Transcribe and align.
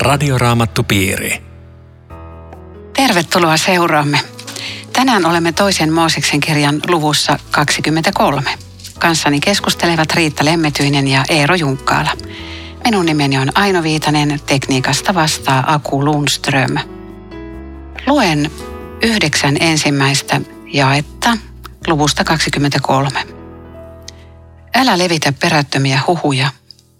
Radioraamattupiiri. 0.00 1.42
Tervetuloa 2.96 3.56
seuraamme. 3.56 4.20
Tänään 4.92 5.26
olemme 5.26 5.52
toisen 5.52 5.92
Mooseksen 5.92 6.40
kirjan 6.40 6.80
luvussa 6.88 7.38
23. 7.50 8.50
Kanssani 8.98 9.40
keskustelevat 9.40 10.12
Riitta 10.12 10.44
Lemmetyinen 10.44 11.08
ja 11.08 11.24
Eero 11.28 11.54
Junkkaala. 11.54 12.10
Minun 12.84 13.06
nimeni 13.06 13.38
on 13.38 13.48
Aino 13.54 13.82
Viitanen, 13.82 14.40
tekniikasta 14.46 15.14
vastaa 15.14 15.74
Aku 15.74 16.04
Lundström. 16.04 16.78
Luen 18.06 18.50
yhdeksän 19.02 19.56
ensimmäistä 19.60 20.40
jaetta 20.72 21.36
luvusta 21.86 22.24
23. 22.24 23.20
Älä 24.74 24.98
levitä 24.98 25.32
perättömiä 25.32 26.00
huhuja, 26.06 26.50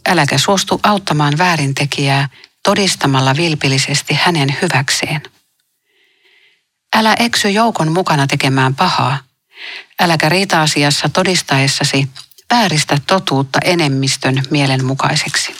äläkä 0.08 0.38
suostu 0.38 0.80
auttamaan 0.82 1.38
väärintekijää 1.38 2.28
todistamalla 2.62 3.36
vilpillisesti 3.36 4.14
hänen 4.14 4.56
hyväkseen. 4.62 5.22
Älä 6.96 7.14
eksy 7.18 7.50
joukon 7.50 7.92
mukana 7.92 8.26
tekemään 8.26 8.74
pahaa, 8.74 9.18
äläkä 10.00 10.28
riita-asiassa 10.28 11.08
todistaessasi 11.08 12.08
vääristä 12.50 12.98
totuutta 13.06 13.58
enemmistön 13.64 14.42
mielenmukaiseksi. 14.50 15.54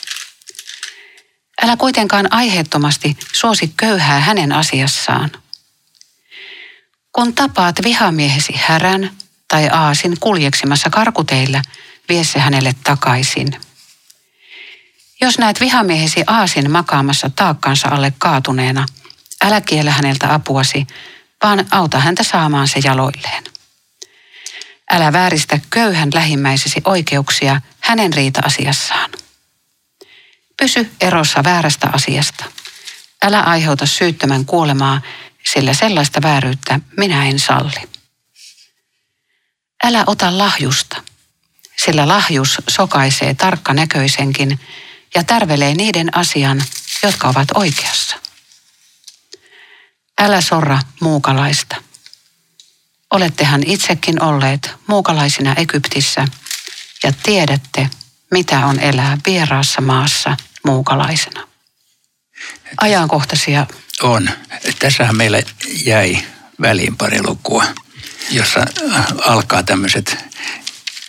Älä 1.62 1.76
kuitenkaan 1.76 2.32
aiheettomasti 2.32 3.16
suosi 3.32 3.73
köyhää 3.76 4.20
hänen 4.20 4.52
asiassaan. 4.52 5.30
Kun 7.12 7.34
tapaat 7.34 7.76
vihamiehesi 7.84 8.52
härän 8.56 9.10
tai 9.48 9.68
aasin 9.73 10.16
kuljeksimassa 10.20 10.90
karkuteillä, 10.90 11.62
vie 12.09 12.24
se 12.24 12.38
hänelle 12.38 12.74
takaisin. 12.85 13.57
Jos 15.21 15.38
näet 15.38 15.60
vihamiehesi 15.60 16.24
aasin 16.26 16.71
makaamassa 16.71 17.30
taakkansa 17.37 17.88
alle 17.88 18.13
kaatuneena, 18.18 18.87
älä 19.45 19.60
kiellä 19.60 19.90
häneltä 19.90 20.35
apuasi, 20.35 20.87
vaan 21.43 21.66
auta 21.71 21.99
häntä 21.99 22.23
saamaan 22.23 22.68
se 22.68 22.80
jaloilleen. 22.85 23.45
Älä 24.91 25.13
vääristä 25.13 25.60
köyhän 25.71 26.09
lähimmäisesi 26.15 26.80
oikeuksia 26.85 27.60
hänen 27.80 28.13
riita-asiassaan. 28.13 29.10
Pysy 30.57 30.91
erossa 31.01 31.45
väärästä 31.45 31.91
asiasta. 31.93 32.45
Älä 33.23 33.41
aiheuta 33.41 33.87
syyttömän 33.87 34.45
kuolemaa, 34.45 35.01
sillä 35.52 35.74
sellaista 35.74 36.23
vääryyttä 36.23 36.80
minä 36.96 37.26
en 37.26 37.38
salli. 37.38 37.88
Älä 39.85 40.04
ota 40.07 40.38
lahjusta, 40.38 41.02
sillä 41.76 42.09
lahjus 42.09 42.63
sokaisee 42.68 43.35
tarkkanäköisenkin 43.35 44.60
ja 45.15 45.25
tärvelee 45.25 45.75
niiden 45.75 46.16
asian, 46.16 46.63
jotka 47.03 47.29
ovat 47.29 47.49
oikeassa. 47.55 48.16
Älä 50.19 50.41
sorra 50.41 50.79
muukalaista. 51.01 51.77
Olettehan 53.11 53.63
itsekin 53.66 54.23
olleet 54.23 54.71
muukalaisina 54.87 55.55
Egyptissä 55.55 56.25
ja 57.03 57.13
tiedätte, 57.23 57.91
mitä 58.31 58.66
on 58.66 58.81
elää 58.81 59.19
vieraassa 59.27 59.81
maassa 59.81 60.37
muukalaisena. 60.65 61.49
Ajankohtaisia. 62.81 63.66
On. 64.03 64.31
Tässähän 64.78 65.16
meillä 65.16 65.43
jäi 65.84 66.19
väliin 66.61 66.97
pari 66.97 67.22
lukua, 67.22 67.65
jossa 68.31 68.66
alkaa 69.25 69.62
tämmöiset 69.62 70.25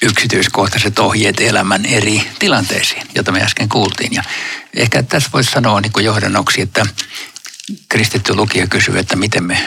yksityiskohtaiset 0.02 1.00
ohjeet 1.00 1.40
elämän 1.40 1.86
eri 1.86 2.32
tilanteisiin, 2.40 3.08
joita 3.16 3.32
me 3.32 3.42
äsken 3.42 3.70
kuultiin. 3.70 4.14
Ja 4.14 4.24
ehkä 4.76 5.04
tässä 5.04 5.30
voisi 5.34 5.52
sanoa 5.52 5.82
niin 5.82 5.92
kuin 5.92 6.06
johdannoksi, 6.06 6.62
että 6.62 6.86
kristitty 7.90 8.34
lukija 8.34 8.68
kysyy, 8.68 9.00
että 9.00 9.16
miten 9.16 9.44
me 9.44 9.58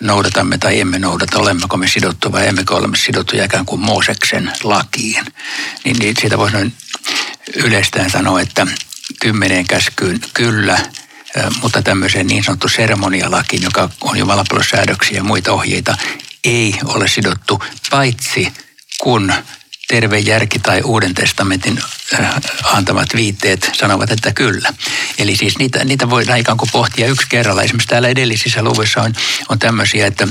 noudatamme 0.00 0.58
tai 0.58 0.80
emme 0.80 0.98
noudata, 0.98 1.38
olemmeko 1.38 1.76
me 1.76 1.88
sidottu 1.88 2.32
vai 2.32 2.48
emmekö 2.48 2.74
olemme 2.74 2.96
sidottu 2.96 3.36
ikään 3.42 3.66
kuin 3.66 3.80
Mooseksen 3.80 4.52
lakiin. 4.62 5.24
Niin, 5.84 5.96
niin 5.98 6.16
siitä 6.20 6.38
voisi 6.38 6.56
noin 6.56 6.72
yleistään 7.56 8.10
sanoa, 8.10 8.40
että 8.40 8.66
kymmeneen 9.20 9.66
käskyyn 9.66 10.20
kyllä, 10.34 10.78
mutta 11.62 11.82
tämmöiseen 11.82 12.26
niin 12.26 12.44
sanottu 12.44 12.68
seremonialakiin, 12.68 13.62
joka 13.62 13.90
on 14.00 14.18
jumalapalvelussäädöksiä 14.18 15.16
ja 15.16 15.24
muita 15.24 15.52
ohjeita, 15.52 15.96
ei 16.44 16.74
ole 16.84 17.08
sidottu, 17.08 17.62
paitsi 17.90 18.52
kun 19.00 19.32
terve 19.92 20.18
järki 20.18 20.58
tai 20.58 20.80
Uuden 20.84 21.14
testamentin 21.14 21.78
äh, 22.14 22.34
antamat 22.64 23.08
viitteet 23.14 23.70
sanovat, 23.72 24.10
että 24.10 24.32
kyllä. 24.32 24.72
Eli 25.18 25.36
siis 25.36 25.58
niitä, 25.58 25.84
niitä 25.84 26.10
voidaan 26.10 26.38
ikään 26.38 26.58
kuin 26.58 26.70
pohtia 26.72 27.06
yksi 27.06 27.26
kerralla. 27.28 27.62
Esimerkiksi 27.62 27.88
täällä 27.88 28.08
edellisissä 28.08 28.62
luvuissa 28.62 29.02
on, 29.02 29.12
on 29.48 29.58
tämmöisiä, 29.58 30.06
että, 30.06 30.28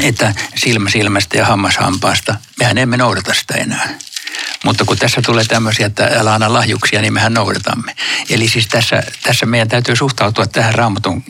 että 0.00 0.34
silmä 0.56 0.90
silmästä 0.90 1.38
ja 1.38 1.46
hammas 1.46 1.76
hampaasta. 1.76 2.34
Mehän 2.58 2.78
emme 2.78 2.96
noudata 2.96 3.34
sitä 3.34 3.54
enää. 3.54 3.98
Mutta 4.64 4.84
kun 4.84 4.98
tässä 4.98 5.22
tulee 5.22 5.44
tämmöisiä, 5.44 5.86
että 5.86 6.10
älä 6.16 6.34
anna 6.34 6.52
lahjuksia, 6.52 7.00
niin 7.00 7.12
mehän 7.12 7.34
noudatamme. 7.34 7.94
Eli 8.30 8.48
siis 8.48 8.66
tässä, 8.66 9.02
tässä 9.22 9.46
meidän 9.46 9.68
täytyy 9.68 9.96
suhtautua 9.96 10.46
tähän 10.46 10.74
raamatun 10.74 11.22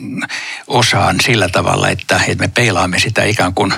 osaan 0.67 1.15
sillä 1.21 1.49
tavalla, 1.49 1.89
että, 1.89 2.21
että 2.27 2.43
me 2.43 2.47
peilaamme 2.47 2.99
sitä 2.99 3.23
ikään 3.23 3.53
kuin, 3.53 3.73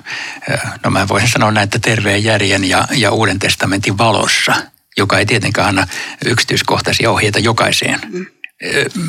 no 0.84 0.92
mä 0.92 1.08
voisin 1.08 1.30
sanoa 1.30 1.52
näin, 1.52 1.64
että 1.64 1.80
terveen 1.80 2.24
järjen 2.24 2.64
ja, 2.64 2.88
ja 2.92 3.12
uuden 3.12 3.40
testamentin 3.40 3.98
valossa, 3.98 4.56
joka 4.98 5.20
ei 5.20 5.26
tietenkään 5.26 5.68
anna 5.68 5.88
yksityiskohtaisia 6.26 7.12
ohjeita 7.12 7.40
jokaiseen. 7.40 8.00
Mm. 8.12 8.26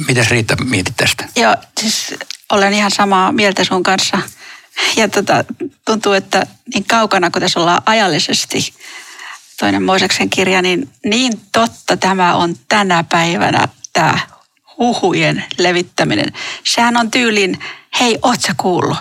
Mitäs 0.09 0.31
Riitta 0.31 0.56
mietit 0.65 0.97
tästä? 0.97 1.29
Joo, 1.37 1.56
siis 1.81 2.15
olen 2.53 2.73
ihan 2.73 2.91
samaa 2.91 3.33
mieltä 3.33 3.65
sun 3.65 3.83
kanssa. 3.83 4.19
Ja 4.97 5.09
tota, 5.09 5.45
tuntuu, 5.85 6.12
että 6.12 6.47
niin 6.75 6.85
kaukana 6.85 7.31
kun 7.31 7.43
tässä 7.43 7.61
ollaan 7.61 7.83
ajallisesti 7.87 8.73
toinen 9.59 9.83
Mooseksen 9.83 10.31
kirja, 10.31 10.62
niin 10.62 10.91
niin 11.05 11.33
totta 11.53 11.97
tämä 11.97 12.34
on 12.34 12.55
tänä 12.69 13.05
päivänä 13.05 13.69
tämä 13.93 14.19
huhujen 14.78 15.44
levittäminen. 15.59 16.33
Sehän 16.65 16.97
on 16.97 17.11
tyylin, 17.11 17.59
hei, 18.00 18.19
oot 18.22 18.41
sä 18.41 18.55
kuullut? 18.56 18.97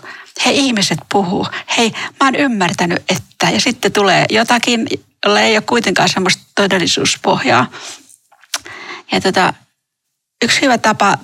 Hei, 0.45 0.57
ihmiset 0.57 0.99
puhuu. 1.11 1.47
Hei, 1.77 1.91
mä 1.91 2.27
oon 2.27 2.35
ymmärtänyt, 2.35 3.03
että. 3.09 3.49
Ja 3.49 3.59
sitten 3.59 3.91
tulee 3.91 4.25
jotakin, 4.29 4.87
jolla 5.25 5.39
ei 5.39 5.57
ole 5.57 5.63
kuitenkaan 5.67 6.09
semmoista 6.09 6.43
todellisuuspohjaa. 6.55 7.71
Ja 9.11 9.21
tota, 9.21 9.53
yksi 10.43 10.61
hyvä 10.61 10.77
tapa 10.77 11.17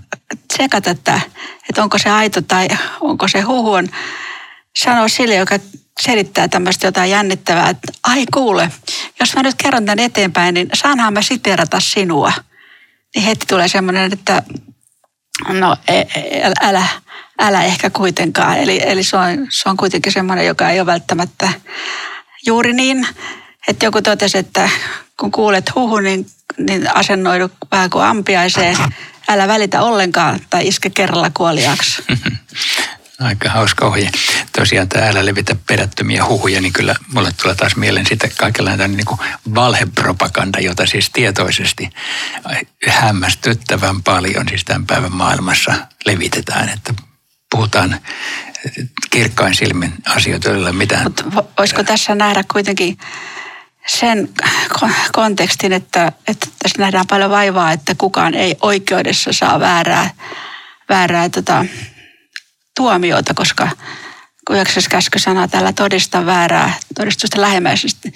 tsekata, 0.47 0.89
että, 0.89 1.21
että 1.69 1.83
onko 1.83 1.97
se 1.97 2.09
aito 2.09 2.41
tai 2.41 2.67
onko 3.01 3.27
se 3.27 3.41
huhu, 3.41 3.73
on 3.73 3.89
sanoa 4.75 5.07
sille, 5.07 5.35
joka 5.35 5.59
selittää 6.01 6.47
tämmöistä 6.47 6.87
jotain 6.87 7.11
jännittävää, 7.11 7.69
että 7.69 7.91
ai 8.03 8.25
kuule, 8.33 8.71
jos 9.21 9.35
mä 9.35 9.43
nyt 9.43 9.55
kerron 9.63 9.85
tämän 9.85 9.99
eteenpäin, 9.99 10.53
niin 10.53 10.69
saanhan 10.73 11.13
mä 11.13 11.21
siterata 11.21 11.79
sinua. 11.79 12.33
Niin 13.15 13.25
heti 13.25 13.45
tulee 13.45 13.67
semmoinen, 13.67 14.13
että 14.13 14.43
no 15.49 15.77
e, 15.87 15.99
e, 15.99 16.51
älä, 16.61 16.87
älä 17.39 17.63
ehkä 17.63 17.89
kuitenkaan. 17.89 18.57
Eli, 18.57 18.81
eli 18.83 19.03
se, 19.03 19.17
on, 19.17 19.47
se 19.49 19.69
on 19.69 19.77
kuitenkin 19.77 20.11
semmoinen, 20.11 20.45
joka 20.45 20.69
ei 20.69 20.79
ole 20.79 20.85
välttämättä 20.85 21.49
juuri 22.45 22.73
niin, 22.73 23.07
että 23.67 23.85
joku 23.85 24.01
totesi, 24.01 24.37
että 24.37 24.69
kun 25.19 25.31
kuulet 25.31 25.75
huhu, 25.75 25.99
niin, 25.99 26.25
niin 26.57 26.95
asennoidu 26.95 27.51
vähän 27.71 27.89
kuin 27.89 28.03
ampiaiseen. 28.03 28.77
Älä 29.27 29.47
välitä 29.47 29.81
ollenkaan 29.81 30.39
tai 30.49 30.67
iske 30.67 30.89
kerralla 30.89 31.31
kuoliaksi. 31.33 32.03
Aika 33.21 33.49
hauska 33.49 33.85
ohje. 33.85 34.09
Tosiaan 34.57 34.89
täällä 34.89 35.25
levitä 35.25 35.55
perättömiä 35.67 36.25
huhuja, 36.25 36.61
niin 36.61 36.73
kyllä 36.73 36.95
mulle 37.13 37.31
tulee 37.41 37.55
taas 37.55 37.75
mieleen 37.75 38.05
sitten 38.05 38.31
kaikenlainen 38.37 38.91
niin 38.91 39.19
valhepropaganda, 39.55 40.59
jota 40.59 40.85
siis 40.85 41.09
tietoisesti 41.09 41.89
hämmästyttävän 42.87 44.03
paljon 44.03 44.49
siis 44.49 44.63
tämän 44.65 44.85
päivän 44.85 45.15
maailmassa 45.15 45.73
levitetään. 46.05 46.69
Että 46.69 46.93
puhutaan 47.51 47.99
kirkkain 49.09 49.55
silmin 49.55 49.93
asioita, 50.07 50.49
joilla 50.49 50.73
mitään... 50.73 51.03
Mutta 51.03 51.23
voisiko 51.57 51.83
tässä 51.83 52.15
nähdä 52.15 52.43
kuitenkin 52.51 52.97
sen 53.87 54.29
kontekstin, 55.11 55.73
että, 55.73 56.11
että 56.27 56.47
tässä 56.63 56.81
nähdään 56.81 57.07
paljon 57.07 57.31
vaivaa, 57.31 57.71
että 57.71 57.95
kukaan 57.97 58.33
ei 58.33 58.55
oikeudessa 58.61 59.33
saa 59.33 59.59
väärää, 59.59 60.09
väärää 60.89 61.29
tota, 61.29 61.65
tuomiota, 62.75 63.33
koska 63.33 63.69
kun 64.47 64.55
yhdeksäs 64.55 64.87
käsky 64.87 65.19
sanoo 65.19 65.47
tällä 65.47 65.73
todista 65.73 66.25
väärää 66.25 66.73
todistusta 66.95 67.41
lähemmäisesti, 67.41 68.13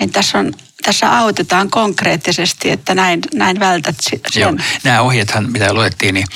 niin 0.00 0.10
tässä, 0.10 0.38
on, 0.38 0.54
tässä 0.82 1.18
autetaan 1.18 1.70
konkreettisesti, 1.70 2.70
että 2.70 2.94
näin, 2.94 3.20
näin 3.34 3.60
vältät 3.60 3.96
sen. 4.00 4.20
Joo, 4.34 4.54
nämä 4.84 5.00
ohjeethan, 5.00 5.52
mitä 5.52 5.74
luettiin, 5.74 6.14
niin 6.14 6.26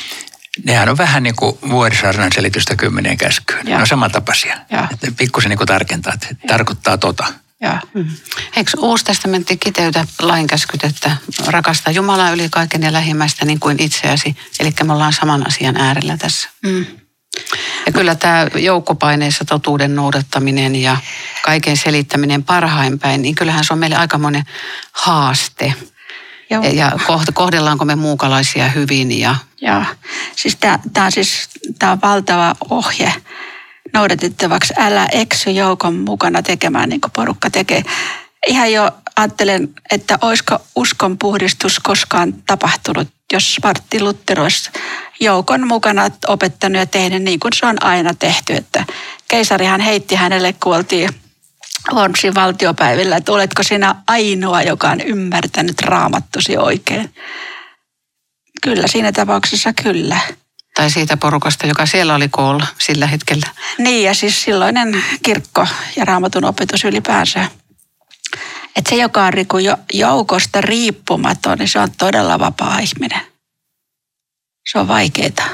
nehän 0.64 0.88
on 0.88 0.98
vähän 0.98 1.22
niin 1.22 1.36
kuin 1.36 1.58
vuodisarnan 1.70 2.32
selitystä 2.34 2.76
kymmeneen 2.76 3.16
käskyyn. 3.16 3.66
Ne 3.66 3.76
on 3.76 3.86
samantapaisia. 3.86 4.58
Että 4.92 5.12
pikkusen 5.16 5.50
niin 5.50 5.58
kuin 5.58 5.68
tarkentaa, 5.68 6.14
että 6.14 6.26
tarkoittaa 6.46 6.98
tota. 6.98 7.26
Joo. 7.60 7.78
Mm. 7.94 8.08
Eikö 8.56 8.70
Uusi 8.78 9.04
testamentti 9.04 9.56
kiteytä 9.56 10.06
lainkäskyt, 10.20 10.84
että 10.84 11.16
rakasta 11.46 11.90
Jumalaa 11.90 12.30
yli 12.30 12.48
kaiken 12.50 12.82
ja 12.82 12.92
lähimmäistä 12.92 13.44
niin 13.44 13.60
kuin 13.60 13.82
itseäsi. 13.82 14.36
Eli 14.60 14.70
me 14.84 14.92
ollaan 14.92 15.12
saman 15.12 15.46
asian 15.46 15.76
äärellä 15.76 16.16
tässä. 16.16 16.48
Mm. 16.62 16.86
Ja 17.86 17.92
kyllä 17.92 18.14
tämä 18.14 18.46
joukkopaineessa 18.54 19.44
totuuden 19.44 19.96
noudattaminen 19.96 20.76
ja 20.76 20.96
kaiken 21.44 21.76
selittäminen 21.76 22.44
parhain 22.44 22.98
päin, 22.98 23.22
niin 23.22 23.34
kyllähän 23.34 23.64
se 23.64 23.72
on 23.72 23.78
meille 23.78 23.96
aikamoinen 23.96 24.42
haaste. 24.92 25.74
Joo. 26.50 26.62
Ja 26.62 26.92
kohdellaanko 27.34 27.84
me 27.84 27.96
muukalaisia 27.96 28.68
hyvin 28.68 29.18
ja 29.18 29.36
Joo. 29.62 29.84
Siis 30.36 30.56
tämä 30.56 30.78
on 31.04 31.12
siis 31.12 31.48
tää 31.78 31.92
on 31.92 32.00
valtava 32.02 32.56
ohje 32.70 33.14
noudatettavaksi. 33.92 34.74
Älä 34.76 35.08
eksy 35.12 35.50
joukon 35.50 35.94
mukana 35.94 36.42
tekemään 36.42 36.88
niin 36.88 37.00
kuin 37.00 37.10
porukka 37.10 37.50
tekee. 37.50 37.82
Ihan 38.46 38.72
jo 38.72 38.90
ajattelen, 39.16 39.68
että 39.90 40.18
olisiko 40.20 40.58
uskon 40.76 41.18
puhdistus 41.18 41.78
koskaan 41.78 42.32
tapahtunut, 42.46 43.08
jos 43.32 43.58
Martti 43.62 44.00
Luther 44.00 44.40
olisi 44.40 44.70
joukon 45.20 45.66
mukana 45.66 46.10
opettanut 46.28 46.78
ja 46.78 46.86
tehnyt 46.86 47.22
niin 47.22 47.40
kuin 47.40 47.52
se 47.52 47.66
on 47.66 47.84
aina 47.84 48.14
tehty. 48.14 48.52
Että 48.52 48.84
keisarihan 49.28 49.80
heitti 49.80 50.14
hänelle, 50.14 50.52
kun 50.52 50.76
oltiin 50.76 51.10
Wormsin 51.92 52.34
valtiopäivillä, 52.34 53.16
että 53.16 53.32
oletko 53.32 53.62
sinä 53.62 53.94
ainoa, 54.06 54.62
joka 54.62 54.90
on 54.90 55.00
ymmärtänyt 55.00 55.80
raamattusi 55.80 56.56
oikein. 56.56 57.14
Kyllä, 58.62 58.86
siinä 58.86 59.12
tapauksessa 59.12 59.72
kyllä. 59.72 60.18
tai 60.74 60.90
siitä 60.90 61.16
porukasta, 61.16 61.66
joka 61.66 61.86
siellä 61.86 62.14
oli 62.14 62.28
koolla 62.28 62.66
sillä 62.78 63.06
hetkellä. 63.06 63.46
Niin, 63.78 64.04
ja 64.04 64.14
siis 64.14 64.42
silloinen 64.42 65.04
kirkko 65.22 65.66
ja 65.96 66.04
raamatun 66.04 66.44
opetus 66.44 66.84
ylipäänsä. 66.84 67.48
Että 68.76 68.90
se, 68.90 68.96
joka 68.96 69.24
on 69.24 69.32
riku 69.32 69.58
jo, 69.58 69.76
joukosta 69.92 70.60
riippumaton, 70.60 71.58
niin 71.58 71.68
se 71.68 71.78
on 71.78 71.88
todella 71.98 72.38
vapaa 72.38 72.78
ihminen. 72.78 73.20
Se 74.72 74.78
on 74.78 74.88
vaikeaa. 74.88 75.48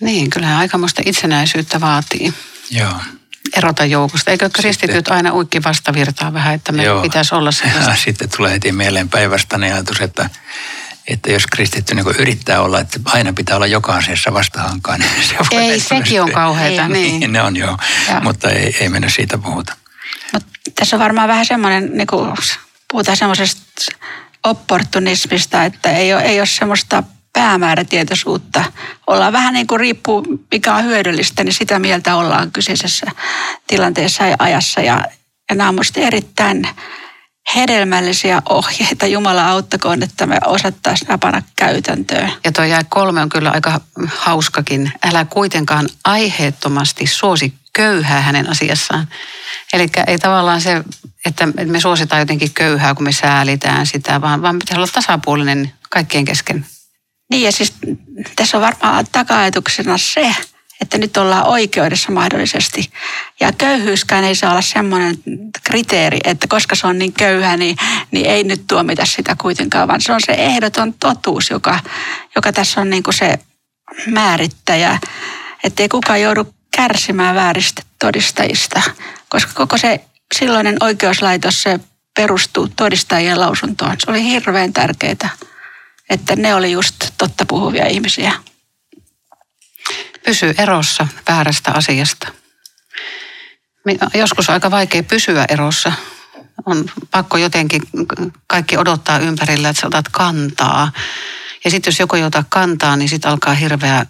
Niin, 0.00 0.30
kyllähän 0.30 0.58
aikamoista 0.58 1.02
itsenäisyyttä 1.06 1.80
vaatii 1.80 2.34
Joo. 2.70 2.92
erota 3.56 3.84
joukosta. 3.84 4.30
Eikö 4.30 4.50
kristityt 4.52 5.08
aina 5.08 5.32
uikki 5.34 5.62
vastavirtaa 5.62 6.32
vähän, 6.32 6.54
että 6.54 6.72
me 6.72 6.84
Joo. 6.84 7.02
pitäisi 7.02 7.34
olla 7.34 7.48
Ja 7.48 7.52
sellaista? 7.72 8.04
sitten 8.04 8.28
tulee 8.36 8.52
heti 8.52 8.72
mieleen 8.72 9.08
päinvastainen 9.08 9.72
ajatus, 9.74 10.00
että, 10.00 10.30
että 11.08 11.32
jos 11.32 11.46
kristitty 11.46 11.94
niin 11.94 12.06
yrittää 12.18 12.60
olla, 12.62 12.80
että 12.80 13.00
aina 13.04 13.32
pitää 13.32 13.56
olla 13.56 13.66
joka 13.66 13.94
asiassa 13.94 14.32
vastahankaan, 14.32 15.00
niin 15.00 15.10
se 15.28 15.34
voi 15.38 15.60
Ei, 15.60 15.80
sekin 15.80 15.98
on 16.22 16.26
sitten- 16.28 16.34
kauheata. 16.34 16.82
Ei. 16.82 16.88
Niin. 16.88 17.20
Niin, 17.20 17.32
ne 17.32 17.42
on 17.42 17.56
joo, 17.56 17.78
Joo. 18.10 18.20
mutta 18.20 18.50
ei, 18.50 18.76
ei 18.80 18.88
mennä 18.88 19.08
siitä 19.08 19.38
puhuta. 19.38 19.76
Mutta 20.32 20.48
tässä 20.74 20.96
on 20.96 21.00
varmaan 21.00 21.28
vähän 21.28 21.46
semmoinen, 21.46 21.90
niin 21.92 22.06
kuin 22.06 22.32
puhutaan 22.92 23.16
semmoisesta 23.16 23.62
opportunismista, 24.44 25.64
että 25.64 25.90
ei 25.90 26.14
ole, 26.14 26.22
ei 26.22 26.40
ole 26.40 26.46
semmoista 26.46 27.02
päämäärätietoisuutta. 27.32 28.64
Ollaan 29.06 29.32
vähän 29.32 29.54
niin 29.54 29.66
kuin 29.66 29.80
riippuu, 29.80 30.24
mikä 30.50 30.74
on 30.74 30.84
hyödyllistä, 30.84 31.44
niin 31.44 31.54
sitä 31.54 31.78
mieltä 31.78 32.16
ollaan 32.16 32.52
kyseisessä 32.52 33.06
tilanteessa 33.66 34.26
ja 34.26 34.36
ajassa. 34.38 34.80
Ja, 34.80 35.04
ja 35.50 35.56
nämä 35.56 35.68
on 35.68 35.74
minusta 35.74 36.00
erittäin 36.00 36.68
hedelmällisiä 37.54 38.42
ohjeita. 38.48 39.06
Jumala 39.06 39.48
auttakoon, 39.48 40.02
että 40.02 40.26
me 40.26 40.38
osattaisiin 40.44 41.08
nämä 41.08 41.18
panna 41.18 41.42
käytäntöön. 41.56 42.32
Ja 42.44 42.52
tuo 42.52 42.64
jäi 42.64 42.84
kolme 42.88 43.22
on 43.22 43.28
kyllä 43.28 43.50
aika 43.50 43.80
hauskakin. 44.16 44.92
Älä 45.04 45.24
kuitenkaan 45.24 45.88
aiheettomasti 46.04 47.06
suosi 47.06 47.54
köyhää 47.72 48.20
hänen 48.20 48.50
asiassaan. 48.50 49.08
Eli 49.72 49.86
ei 50.06 50.18
tavallaan 50.18 50.60
se, 50.60 50.84
että 51.24 51.46
me 51.46 51.80
suositaan 51.80 52.20
jotenkin 52.20 52.54
köyhää, 52.54 52.94
kun 52.94 53.04
me 53.04 53.12
säälitään 53.12 53.86
sitä, 53.86 54.20
vaan, 54.20 54.42
vaan 54.42 54.58
pitäisi 54.58 54.78
olla 54.78 54.92
tasapuolinen 54.92 55.72
kaikkien 55.90 56.24
kesken. 56.24 56.66
Niin 57.30 57.42
ja 57.42 57.52
siis 57.52 57.72
tässä 58.36 58.56
on 58.56 58.62
varmaan 58.62 59.06
taka-ajatuksena 59.12 59.98
se, 59.98 60.34
että 60.80 60.98
nyt 60.98 61.16
ollaan 61.16 61.46
oikeudessa 61.46 62.12
mahdollisesti. 62.12 62.90
Ja 63.40 63.52
köyhyyskään 63.58 64.24
ei 64.24 64.34
saa 64.34 64.50
olla 64.50 64.62
semmoinen 64.62 65.16
kriteeri, 65.64 66.18
että 66.24 66.46
koska 66.48 66.74
se 66.74 66.86
on 66.86 66.98
niin 66.98 67.12
köyhä, 67.12 67.56
niin, 67.56 67.76
niin 68.10 68.26
ei 68.26 68.44
nyt 68.44 68.66
tuomita 68.66 69.06
sitä 69.06 69.36
kuitenkaan, 69.40 69.88
vaan 69.88 70.00
se 70.00 70.12
on 70.12 70.20
se 70.26 70.32
ehdoton 70.32 70.94
totuus, 70.94 71.50
joka, 71.50 71.80
joka 72.36 72.52
tässä 72.52 72.80
on 72.80 72.90
niin 72.90 73.02
kuin 73.02 73.14
se 73.14 73.38
määrittäjä, 74.06 74.98
ettei 75.64 75.88
kukaan 75.88 76.20
joudu 76.20 76.54
kärsimään 76.76 77.34
vääristä 77.34 77.82
todistajista, 77.98 78.82
koska 79.28 79.52
koko 79.54 79.78
se 79.78 80.00
silloinen 80.38 80.76
oikeuslaitos 80.80 81.62
se 81.62 81.80
perustuu 82.14 82.68
todistajien 82.68 83.40
lausuntoon. 83.40 83.96
Se 83.98 84.10
oli 84.10 84.24
hirveän 84.24 84.72
tärkeää, 84.72 85.30
että 86.10 86.36
ne 86.36 86.54
oli 86.54 86.72
just 86.72 86.96
totta 87.18 87.46
puhuvia 87.46 87.86
ihmisiä. 87.86 88.32
Pysy 90.24 90.54
erossa 90.58 91.06
väärästä 91.28 91.70
asiasta. 91.70 92.28
Joskus 94.14 94.50
aika 94.50 94.70
vaikea 94.70 95.02
pysyä 95.02 95.44
erossa. 95.48 95.92
On 96.66 96.84
pakko 97.10 97.36
jotenkin 97.36 97.82
kaikki 98.46 98.76
odottaa 98.76 99.18
ympärillä, 99.18 99.68
että 99.68 99.80
sä 99.80 99.86
otat 99.86 100.08
kantaa. 100.08 100.92
Ja 101.64 101.70
sitten 101.70 101.90
jos 101.90 102.00
joku 102.00 102.16
ei 102.16 102.24
ota 102.24 102.44
kantaa, 102.48 102.96
niin 102.96 103.08
sitten 103.08 103.30
alkaa 103.30 103.54
hirveä 103.54 104.06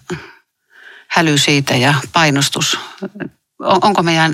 häly 1.13 1.37
siitä 1.37 1.75
ja 1.75 1.93
painostus. 2.13 2.79
On- 3.59 3.79
Onko 3.81 4.03
meidän 4.03 4.33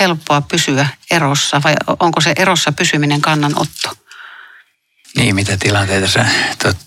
helppoa 0.00 0.40
pysyä 0.40 0.88
erossa 1.10 1.60
vai 1.64 1.74
onko 2.00 2.20
se 2.20 2.32
erossa 2.36 2.72
pysyminen 2.72 3.20
kannanotto? 3.20 3.90
Niin, 5.16 5.34
mitä 5.34 5.56
tilanteita 5.56 6.08
sä 6.08 6.26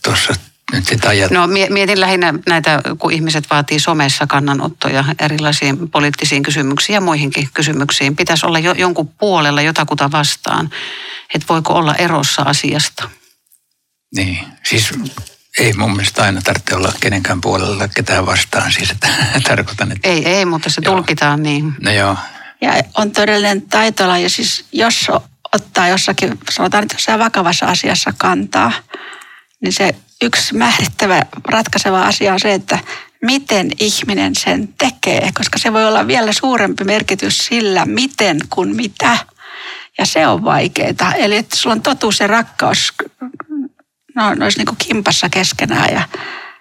tuossa 0.03 0.33
nyt 0.71 0.85
sitten 0.87 1.09
ajat. 1.09 1.31
No 1.31 1.47
mie- 1.47 1.69
mietin 1.69 1.99
lähinnä 1.99 2.33
näitä, 2.47 2.81
kun 2.99 3.11
ihmiset 3.11 3.49
vaatii 3.49 3.79
somessa 3.79 4.27
kannanottoja 4.27 5.05
erilaisiin 5.19 5.89
poliittisiin 5.89 6.43
kysymyksiin 6.43 6.93
ja 6.93 7.01
muihinkin 7.01 7.49
kysymyksiin. 7.53 8.15
Pitäisi 8.15 8.45
olla 8.45 8.59
jo, 8.59 8.73
jonkun 8.73 9.07
puolella 9.07 9.61
jotakuta 9.61 10.11
vastaan, 10.11 10.69
että 11.33 11.47
voiko 11.49 11.73
olla 11.73 11.95
erossa 11.95 12.41
asiasta. 12.41 13.09
Niin, 14.15 14.39
siis 14.69 14.89
ei 15.59 15.73
mun 15.73 15.91
mielestä 15.91 16.23
aina 16.23 16.41
tarvitse 16.41 16.75
olla 16.75 16.93
kenenkään 16.99 17.41
puolella 17.41 17.87
ketään 17.87 18.25
vastaan. 18.25 18.71
Siis 18.71 18.91
että 18.91 19.07
tarkoitan, 19.47 19.91
että 19.91 20.09
Ei, 20.09 20.25
ei, 20.29 20.45
mutta 20.45 20.69
se 20.69 20.81
Joo. 20.85 20.95
tulkitaan 20.95 21.43
niin. 21.43 21.73
no 21.81 21.91
joo, 21.91 22.17
Ja 22.61 22.73
on 22.97 23.11
todellinen 23.11 23.61
taitolaji, 23.61 24.29
siis 24.29 24.65
jos 24.71 25.07
ottaa 25.55 25.87
jossakin, 25.87 26.39
sanotaan 26.51 26.83
nyt 26.83 26.93
jossain 26.93 27.19
vakavassa 27.19 27.65
asiassa 27.65 28.13
kantaa, 28.17 28.71
niin 29.61 29.73
se 29.73 29.95
yksi 30.21 30.55
määrittävä, 30.55 31.21
ratkaiseva 31.47 32.01
asia 32.01 32.33
on 32.33 32.39
se, 32.39 32.53
että 32.53 32.79
miten 33.21 33.71
ihminen 33.79 34.35
sen 34.35 34.69
tekee, 34.77 35.29
koska 35.37 35.59
se 35.59 35.73
voi 35.73 35.85
olla 35.87 36.07
vielä 36.07 36.33
suurempi 36.33 36.83
merkitys 36.83 37.37
sillä, 37.37 37.85
miten 37.85 38.39
kuin 38.49 38.75
mitä. 38.75 39.17
Ja 39.97 40.05
se 40.05 40.27
on 40.27 40.43
vaikeaa. 40.43 41.13
Eli 41.15 41.37
että 41.37 41.55
sulla 41.55 41.73
on 41.73 41.81
totuus 41.81 42.19
ja 42.19 42.27
rakkaus, 42.27 42.93
no, 44.15 44.33
ne 44.33 44.43
olisi 44.43 44.57
niin 44.57 44.65
kuin 44.65 44.77
kimpassa 44.77 45.29
keskenään 45.29 45.93
ja 45.93 46.07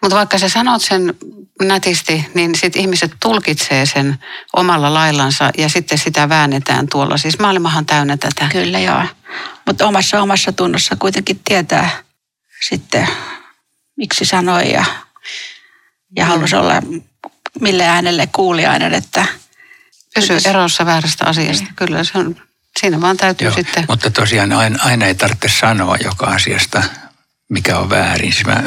Mutta 0.03 0.17
vaikka 0.17 0.39
sä 0.39 0.49
sanot 0.49 0.83
sen 0.83 1.15
nätisti, 1.63 2.27
niin 2.35 2.55
sitten 2.55 2.83
ihmiset 2.83 3.13
tulkitsee 3.21 3.87
sen 3.87 4.19
omalla 4.57 4.95
laillansa 4.95 5.51
ja 5.59 5.69
sitten 5.69 5.99
sitä 5.99 6.29
väännetään 6.29 6.89
tuolla. 6.89 7.17
Siis 7.17 7.39
maailmahan 7.39 7.87
täynnä 7.87 8.17
tätä. 8.17 8.49
Kyllä 8.53 8.79
joo. 8.79 9.03
Mutta 9.67 9.87
omassa 9.87 10.23
omassa 10.23 10.53
tunnossa 10.53 10.97
kuitenkin 10.97 11.41
tietää 11.45 11.91
sitten, 12.69 13.09
miksi 13.97 14.25
sanoi 14.25 14.73
ja, 14.73 14.85
ja 16.17 16.27
halusi 16.27 16.57
olla 16.57 16.75
mille 17.61 17.85
äänelle 17.85 18.27
kuulijainen, 18.27 18.95
että 18.95 19.27
Pysy 20.15 20.49
erossa 20.49 20.87
väärästä 20.87 21.27
asiasta. 21.27 21.67
Kyllä 21.77 22.05
se 22.05 22.19
on, 22.19 22.37
siinä 22.81 23.01
vaan 23.01 23.17
täytyy 23.17 23.47
joo. 23.47 23.55
sitten... 23.55 23.85
Mutta 23.89 24.11
tosiaan 24.11 24.53
aina, 24.53 24.79
aina 24.85 25.07
ei 25.07 25.15
tarvitse 25.15 25.49
sanoa 25.49 25.97
joka 26.05 26.27
asiasta, 26.27 26.83
mikä 27.51 27.79
on 27.79 27.91
väärin. 27.91 28.33
Siis 28.33 28.47
mä, 28.47 28.63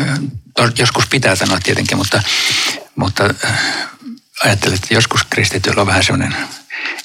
joskus 0.77 1.07
pitää 1.07 1.35
sanoa 1.35 1.59
tietenkin, 1.59 1.97
mutta, 1.97 2.23
mutta 2.95 3.23
ajattelen, 4.43 4.75
että 4.75 4.93
joskus 4.93 5.23
kristityillä 5.29 5.81
on 5.81 5.87
vähän 5.87 6.03
sellainen, 6.03 6.35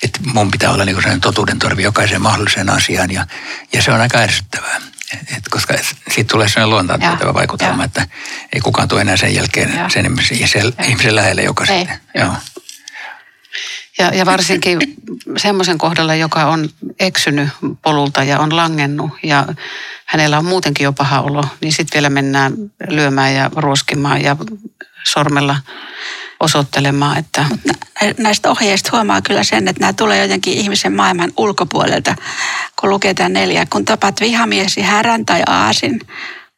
että 0.02 0.20
mun 0.34 0.50
pitää 0.50 0.70
olla 0.70 0.84
niin 0.84 0.96
sellainen 0.96 1.20
totuuden 1.20 1.58
torvi 1.58 1.82
jokaiseen 1.82 2.22
mahdolliseen 2.22 2.70
asiaan 2.70 3.10
ja, 3.10 3.26
ja 3.72 3.82
se 3.82 3.92
on 3.92 4.00
aika 4.00 4.18
ärsyttävää. 4.18 4.80
Et 5.36 5.48
koska 5.50 5.74
siitä 6.10 6.28
tulee 6.32 6.48
sellainen 6.48 6.70
luontaantava 6.70 7.34
vaikutelma, 7.34 7.84
että 7.84 8.06
ei 8.52 8.60
kukaan 8.60 8.88
tule 8.88 9.00
enää 9.00 9.16
sen 9.16 9.34
jälkeen 9.34 9.76
Joo. 9.78 9.90
sen 9.90 10.06
ihmisen, 10.06 10.72
ihmisen 10.88 11.14
lähelle, 11.14 11.42
joka 11.42 11.64
Ei, 11.68 11.78
sitten. 11.78 12.00
joo. 12.14 12.32
Ja, 13.98 14.14
ja 14.14 14.26
varsinkin 14.26 14.78
semmoisen 15.36 15.78
kohdalla, 15.78 16.14
joka 16.14 16.44
on 16.44 16.68
eksynyt 17.00 17.48
polulta 17.82 18.24
ja 18.24 18.38
on 18.38 18.56
langennut 18.56 19.10
ja 19.22 19.46
hänellä 20.06 20.38
on 20.38 20.44
muutenkin 20.44 20.84
jo 20.84 20.92
paha 20.92 21.20
olo, 21.20 21.44
niin 21.60 21.72
sitten 21.72 21.94
vielä 21.94 22.10
mennään 22.10 22.52
lyömään 22.88 23.34
ja 23.34 23.50
ruoskimaan 23.56 24.22
ja 24.22 24.36
sormella 25.06 25.56
osoittelemaan. 26.40 27.18
Että... 27.18 27.44
näistä 28.18 28.50
ohjeista 28.50 28.90
huomaa 28.92 29.22
kyllä 29.22 29.44
sen, 29.44 29.68
että 29.68 29.80
nämä 29.80 29.92
tulee 29.92 30.22
jotenkin 30.22 30.54
ihmisen 30.54 30.96
maailman 30.96 31.32
ulkopuolelta, 31.36 32.14
kun 32.80 32.90
lukee 32.90 33.14
tämän 33.14 33.32
neljä. 33.32 33.66
Kun 33.70 33.84
tapat 33.84 34.20
vihamiesi 34.20 34.82
härän 34.82 35.26
tai 35.26 35.42
aasin, 35.46 36.00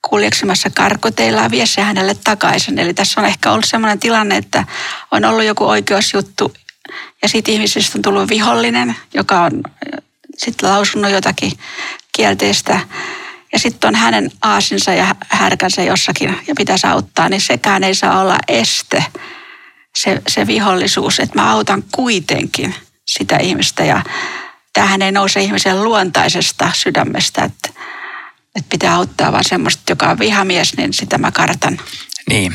kuljeksimassa 0.08 0.70
karkoteillaan, 0.70 1.50
vie 1.50 1.66
se 1.66 1.82
hänelle 1.82 2.16
takaisin. 2.24 2.78
Eli 2.78 2.94
tässä 2.94 3.20
on 3.20 3.26
ehkä 3.26 3.52
ollut 3.52 3.64
sellainen 3.64 3.98
tilanne, 3.98 4.36
että 4.36 4.64
on 5.10 5.24
ollut 5.24 5.44
joku 5.44 5.64
oikeusjuttu 5.64 6.52
ja 7.22 7.28
sitten 7.28 7.54
ihmisistä 7.54 7.98
on 7.98 8.02
tullut 8.02 8.28
vihollinen, 8.28 8.96
joka 9.14 9.40
on 9.40 9.62
sitten 10.36 10.70
lausunut 10.70 11.10
jotakin 11.10 11.52
kielteistä. 12.16 12.80
Ja 13.52 13.58
sitten 13.58 13.88
on 13.88 13.94
hänen 13.94 14.30
aasinsa 14.42 14.92
ja 14.92 15.14
härkänsä 15.28 15.82
jossakin 15.82 16.38
ja 16.48 16.54
pitäisi 16.56 16.86
auttaa, 16.86 17.28
niin 17.28 17.40
sekään 17.40 17.84
ei 17.84 17.94
saa 17.94 18.20
olla 18.20 18.38
este, 18.48 19.04
se, 19.96 20.22
se 20.28 20.46
vihollisuus, 20.46 21.20
että 21.20 21.40
mä 21.40 21.50
autan 21.50 21.82
kuitenkin 21.92 22.74
sitä 23.06 23.36
ihmistä. 23.36 23.84
Ja 23.84 24.02
tähän 24.72 25.02
ei 25.02 25.12
nouse 25.12 25.40
ihmisen 25.40 25.84
luontaisesta 25.84 26.72
sydämestä, 26.74 27.44
että, 27.44 27.68
että 28.56 28.70
pitää 28.70 28.94
auttaa 28.94 29.32
vaan 29.32 29.44
semmoista, 29.44 29.82
joka 29.88 30.10
on 30.10 30.18
vihamies, 30.18 30.76
niin 30.76 30.92
sitä 30.92 31.18
mä 31.18 31.32
kartan. 31.32 31.80
Niin, 32.28 32.54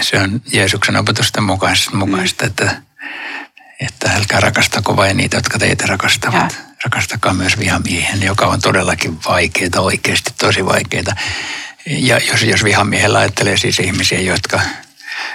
se 0.00 0.20
on 0.20 0.42
Jeesuksen 0.52 0.96
opetusten 0.96 1.42
mukaista, 1.42 1.90
mm. 1.94 2.24
että 2.46 2.82
älkää 4.36 4.48
rakastako 4.48 4.96
vain 4.96 5.16
niitä, 5.16 5.36
jotka 5.36 5.58
teitä 5.58 5.86
rakastavat. 5.86 6.52
Ja. 6.52 6.64
Rakastakaa 6.84 7.34
myös 7.34 7.58
vihamiehen, 7.58 8.22
joka 8.22 8.46
on 8.46 8.60
todellakin 8.60 9.18
vaikeaa, 9.28 9.80
oikeasti 9.80 10.30
tosi 10.38 10.64
vaikeaa. 10.66 11.16
Ja 11.86 12.18
jos, 12.18 12.42
jos 12.42 12.64
vihamiehellä 12.64 13.18
ajattelee 13.18 13.56
siis 13.56 13.78
ihmisiä, 13.78 14.20
jotka 14.20 14.60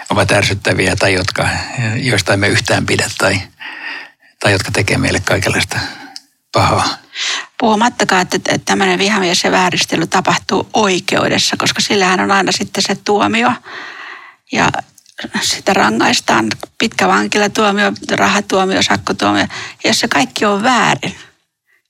ovat 0.09 0.31
ärsyttäviä 0.31 0.95
tai 0.95 1.13
jotka, 1.13 1.49
joista 1.95 2.33
emme 2.33 2.47
yhtään 2.47 2.85
pidä 2.85 3.09
tai, 3.17 3.41
tai 4.39 4.51
jotka 4.51 4.71
tekee 4.71 4.97
meille 4.97 5.19
kaikenlaista 5.19 5.79
pahaa. 6.51 6.97
Puhumattakaan, 7.59 8.21
että, 8.21 8.37
että 8.37 8.65
tämmöinen 8.65 8.99
vihamies 8.99 9.43
ja 9.43 9.51
vääristely 9.51 10.07
tapahtuu 10.07 10.69
oikeudessa, 10.73 11.55
koska 11.57 11.81
sillähän 11.81 12.19
on 12.19 12.31
aina 12.31 12.51
sitten 12.51 12.83
se 12.83 12.95
tuomio. 12.95 13.51
Ja 14.51 14.71
sitä 15.41 15.73
rangaistaan 15.73 16.47
pitkä 16.77 17.07
vankilatuomio, 17.07 17.91
rahatuomio, 18.11 18.81
sakkotuomio. 18.81 19.47
Ja 19.83 19.89
jos 19.89 19.99
se 19.99 20.07
kaikki 20.07 20.45
on 20.45 20.63
väärin 20.63 21.15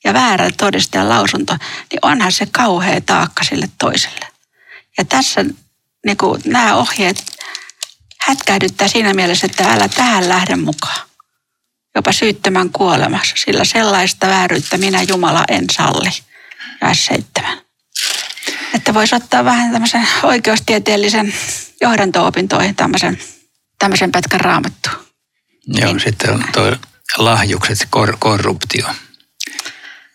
ja 0.03 0.13
väärä 0.13 0.49
todistajan 0.57 1.09
lausunto, 1.09 1.57
niin 1.91 1.99
onhan 2.01 2.31
se 2.31 2.45
kauhea 2.51 3.01
taakka 3.01 3.43
sille 3.43 3.69
toiselle. 3.77 4.27
Ja 4.97 5.05
tässä 5.05 5.45
niin 6.05 6.17
kuin, 6.17 6.41
nämä 6.45 6.75
ohjeet 6.75 7.25
hätkähdyttää 8.19 8.87
siinä 8.87 9.13
mielessä, 9.13 9.45
että 9.45 9.73
älä 9.73 9.87
tähän 9.87 10.29
lähde 10.29 10.55
mukaan. 10.55 11.01
Jopa 11.95 12.11
syyttömän 12.11 12.69
kuolemassa, 12.69 13.35
sillä 13.37 13.65
sellaista 13.65 14.27
vääryyttä 14.27 14.77
minä 14.77 15.01
Jumala 15.01 15.43
en 15.47 15.65
salli. 15.71 16.09
Ja 16.81 16.93
7. 16.93 17.57
Että 18.75 18.93
voisi 18.93 19.15
ottaa 19.15 19.45
vähän 19.45 19.71
tämmöisen 19.71 20.07
oikeustieteellisen 20.23 21.33
johdanto-opintoihin 21.81 22.75
tämmöisen, 22.75 23.17
tämmöisen 23.79 24.11
pätkän 24.11 24.41
raamattu. 24.41 24.89
Joo, 25.67 25.93
niin. 25.93 25.99
sitten 25.99 26.33
on 26.33 26.43
tuo 26.53 26.75
lahjukset, 27.17 27.87
kor, 27.89 28.17
korruptio, 28.19 28.87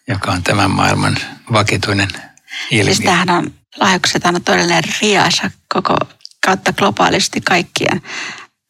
joka 0.09 0.31
on 0.31 0.43
tämän 0.43 0.71
maailman 0.71 1.17
vakituinen 1.53 2.09
ilmiö. 2.71 2.95
Siis 2.95 3.05
tämähän 3.05 3.31
on, 3.31 3.55
lahjukset 3.77 4.25
on 4.25 4.43
todellinen 4.43 4.85
riasa 5.01 5.51
koko 5.75 5.97
kautta 6.47 6.73
globaalisti 6.73 7.41
kaikkien. 7.41 8.03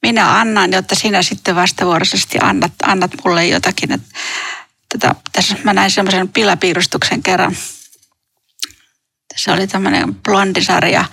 Minä 0.02 0.40
annan, 0.40 0.72
jotta 0.72 0.94
sinä 0.94 1.22
sitten 1.22 1.56
vastavuoroisesti 1.56 2.38
annat, 2.42 2.72
annat 2.82 3.10
mulle 3.24 3.46
jotakin. 3.46 3.92
Että, 3.92 4.08
tota, 4.92 5.14
tässä 5.32 5.56
mä 5.64 5.72
näin 5.72 5.90
semmoisen 5.90 6.28
pilapiirustuksen 6.28 7.22
kerran. 7.22 7.56
Se 9.36 9.52
oli 9.52 9.66
tämmöinen 9.66 10.14
blondisarja 10.14 11.04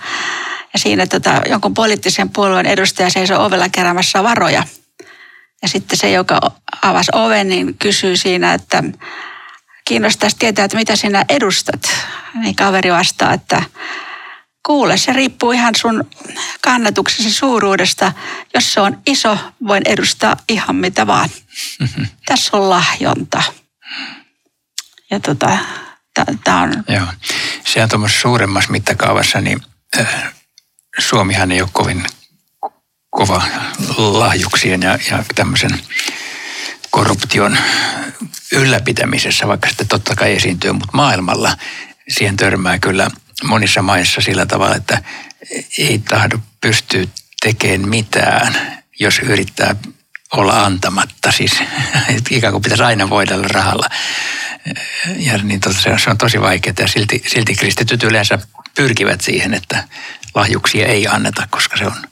ja 0.74 0.78
siinä 0.78 1.06
tota, 1.06 1.42
jonkun 1.48 1.74
poliittisen 1.74 2.30
puolueen 2.30 2.66
edustaja 2.66 3.10
seisoi 3.10 3.46
ovella 3.46 3.68
keräämässä 3.68 4.22
varoja. 4.22 4.62
Ja 5.62 5.68
sitten 5.68 5.98
se, 5.98 6.10
joka 6.10 6.40
avasi 6.82 7.10
oven, 7.14 7.48
niin 7.48 7.78
kysyy 7.78 8.16
siinä, 8.16 8.54
että 8.54 8.82
kiinnostaisi 9.84 10.36
tietää, 10.38 10.64
että 10.64 10.76
mitä 10.76 10.96
sinä 10.96 11.24
edustat. 11.28 11.82
Niin 12.34 12.56
kaveri 12.56 12.92
vastaa, 12.92 13.32
että 13.32 13.62
kuule, 14.66 14.96
se 14.96 15.12
riippuu 15.12 15.52
ihan 15.52 15.74
sun 15.76 16.04
kannatuksesi 16.60 17.30
suuruudesta. 17.30 18.12
Jos 18.54 18.72
se 18.72 18.80
on 18.80 19.00
iso, 19.06 19.38
voin 19.66 19.82
edustaa 19.86 20.36
ihan 20.48 20.76
mitä 20.76 21.06
vaan. 21.06 21.28
Mm-hmm. 21.80 22.06
Tässä 22.26 22.56
on 22.56 22.70
lahjonta. 22.70 23.42
Ja 25.10 25.20
tota, 25.20 25.58
tämä 26.44 26.62
on... 26.62 26.84
Joo. 26.88 27.06
Se 27.64 27.82
on 27.82 27.88
tuommoisessa 27.88 28.22
suuremmassa 28.22 28.70
mittakaavassa, 28.70 29.40
niin 29.40 29.62
äh, 30.00 30.33
Suomihan 30.98 31.52
ei 31.52 31.62
ole 31.62 31.68
kovin 31.72 32.04
kova 33.10 33.42
lahjuksien 33.96 34.82
ja, 34.82 34.98
ja 35.10 35.24
tämmöisen 35.34 35.80
korruption 36.90 37.58
ylläpitämisessä, 38.52 39.48
vaikka 39.48 39.68
sitten 39.68 39.88
totta 39.88 40.16
kai 40.16 40.36
esiintyy, 40.36 40.72
mutta 40.72 40.88
maailmalla 40.92 41.56
siihen 42.08 42.36
törmää 42.36 42.78
kyllä 42.78 43.10
monissa 43.44 43.82
maissa 43.82 44.20
sillä 44.20 44.46
tavalla, 44.46 44.76
että 44.76 45.02
ei 45.78 45.98
tahdo 45.98 46.38
pystyä 46.60 47.04
tekemään 47.40 47.88
mitään, 47.88 48.82
jos 49.00 49.18
yrittää 49.18 49.76
olla 50.32 50.64
antamatta. 50.64 51.32
Siis 51.32 51.52
ikään 52.30 52.52
kuin 52.52 52.62
pitäisi 52.62 52.82
aina 52.82 53.10
voidella 53.10 53.48
rahalla. 53.48 53.88
Ja 55.16 55.38
niin 55.38 55.60
totta, 55.60 55.98
se 55.98 56.10
on 56.10 56.18
tosi 56.18 56.40
vaikeaa 56.40 56.74
ja 56.78 56.88
silti, 56.88 57.22
silti 57.26 57.54
kristityt 57.54 58.02
yleensä 58.02 58.38
pyrkivät 58.74 59.20
siihen, 59.20 59.54
että 59.54 59.88
lahjuksia 60.34 60.86
ei 60.86 61.06
anneta, 61.06 61.48
koska 61.50 61.76
se, 61.76 61.86
on, 61.86 62.02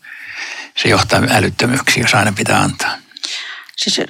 se 0.77 0.89
johtaa 0.89 1.21
älyttömyyksiin, 1.31 2.03
jos 2.03 2.15
aina 2.15 2.33
pitää 2.33 2.61
antaa. 2.61 2.97
Siis 3.77 4.01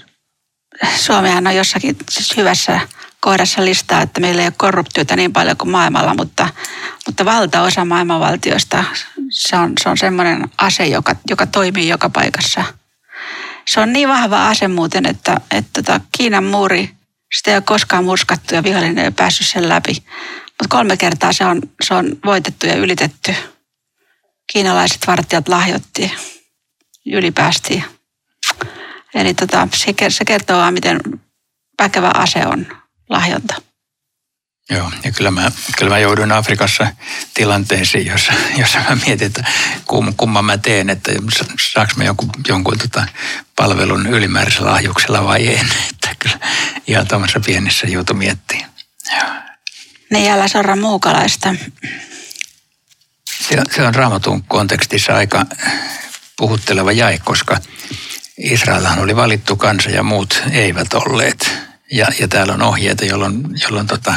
Suomihan 0.97 1.47
on 1.47 1.57
jossakin 1.57 1.97
siis 2.11 2.37
hyvässä 2.37 2.81
kohdassa 3.21 3.65
listaa, 3.65 4.03
että 4.03 4.21
meillä 4.21 4.43
ei 4.43 4.47
ole 4.47 4.55
korruptiota 4.57 5.17
niin 5.17 5.33
paljon 5.33 5.57
kuin 5.57 5.71
maailmalla, 5.71 6.15
mutta, 6.15 6.49
mutta 7.07 7.25
valtaosa 7.25 7.85
maailmanvaltioista 7.85 8.85
se 9.31 9.57
on, 9.57 9.73
se 9.83 9.89
on 9.89 9.99
semmoinen 9.99 10.49
ase, 10.59 10.87
joka, 10.87 11.17
joka 11.29 11.47
toimii 11.47 11.89
joka 11.89 12.11
paikassa. 12.11 12.65
Se 13.69 13.81
on 13.81 13.93
niin 13.93 14.09
vahva 14.09 14.49
ase 14.49 14.69
muuten, 14.69 15.07
että, 15.07 15.41
että 15.51 15.83
tota 15.83 16.01
Kiinan 16.17 16.45
muuri, 16.45 16.91
sitä 17.35 17.51
ei 17.51 17.57
ole 17.57 17.63
koskaan 17.67 18.05
murskattu 18.05 18.55
ja 18.55 18.63
vihollinen 18.63 18.99
ei 18.99 19.05
ole 19.05 19.15
päässyt 19.17 19.47
sen 19.47 19.69
läpi. 19.69 19.93
Mutta 20.47 20.69
kolme 20.69 20.97
kertaa 20.97 21.33
se 21.33 21.45
on, 21.45 21.63
se 21.83 21.95
on 21.95 22.17
voitettu 22.25 22.67
ja 22.67 22.75
ylitetty 22.75 23.35
kiinalaiset 24.53 25.07
vartijat 25.07 25.49
lahjoitti, 25.49 26.13
ylipäästiin. 27.07 27.85
Eli 29.15 29.35
tota, 29.35 29.69
se, 29.75 29.95
se 30.09 30.25
kertoo 30.25 30.59
vaan, 30.59 30.75
miten 30.75 31.01
väkevä 31.83 32.11
ase 32.15 32.47
on 32.47 32.67
lahjonta. 33.09 33.63
Joo, 34.71 34.91
ja 35.05 35.13
kyllä 35.13 35.31
mä, 35.31 35.53
kyllä 35.79 35.91
mä 35.91 35.99
joudun 35.99 36.33
Afrikassa 36.33 36.87
tilanteisiin, 37.35 38.07
jossa, 38.07 38.33
jossa 38.57 38.79
mä 38.79 38.97
mietin, 39.07 39.27
että 39.27 39.45
kum, 39.87 40.15
kumman 40.17 40.45
mä 40.45 40.59
teen, 40.59 40.91
että 40.91 41.13
saaks 41.73 41.97
mä 41.97 42.05
jonkun, 42.05 42.31
jonkun 42.49 42.79
tota 42.79 43.07
palvelun 43.57 44.07
ylimääräisellä 44.07 44.71
lahjuksella 44.71 45.25
vai 45.25 45.49
en. 45.49 45.67
Että 45.91 46.11
kyllä 46.19 46.39
ihan 46.87 47.09
tuommoisessa 47.09 47.41
pienessä 47.41 47.87
joutu 47.87 48.15
miettimään. 48.15 48.71
Joo. 49.17 49.31
Niin, 50.11 50.33
älä 50.33 50.49
sorra 50.49 50.77
muukalaista. 50.77 51.55
Se, 53.53 53.75
se 53.77 53.83
on 53.83 53.95
raamatun 53.95 54.45
kontekstissa 54.45 55.15
aika 55.15 55.47
puhutteleva 56.37 56.93
jae, 56.93 57.19
koska 57.25 57.59
Israelhan 58.39 58.99
oli 58.99 59.17
valittu 59.17 59.57
kansa 59.57 59.91
ja 59.91 60.03
muut 60.03 60.43
eivät 60.51 60.95
olleet. 60.95 61.53
Ja, 61.93 62.07
ja 62.19 62.29
täällä 62.29 62.55
on 62.55 62.63
ohjeita, 62.63 63.05
jolloin, 63.05 63.43
jolloin 63.63 63.87
tota, 63.87 64.15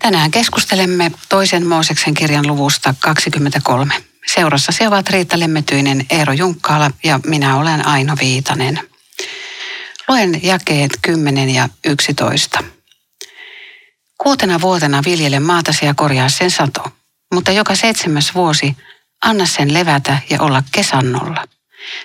Tänään 0.04 0.30
keskustelemme 0.30 1.12
toisen 1.28 1.66
Mooseksen 1.66 2.14
kirjan 2.14 2.46
luvusta 2.46 2.94
23. 3.00 3.94
Seurassasi 4.26 4.86
ovat 4.86 5.10
Riitta 5.10 5.40
Lemmetyinen, 5.40 6.06
Eero 6.10 6.32
Junkkaala 6.32 6.90
ja 7.04 7.20
minä 7.26 7.56
olen 7.56 7.86
Aino 7.86 8.16
Viitanen. 8.20 8.80
Luen 10.08 10.40
jakeet 10.42 10.90
10 11.02 11.50
ja 11.50 11.68
11. 11.84 12.64
Kuutena 14.18 14.60
vuotena 14.60 15.02
viljele 15.04 15.40
maatasi 15.40 15.86
ja 15.86 15.94
korjaa 15.94 16.28
sen 16.28 16.50
sato, 16.50 16.82
mutta 17.34 17.52
joka 17.52 17.74
seitsemäs 17.74 18.34
vuosi 18.34 18.76
anna 19.24 19.46
sen 19.46 19.74
levätä 19.74 20.18
ja 20.30 20.40
olla 20.40 20.62
kesannolla. 20.72 21.44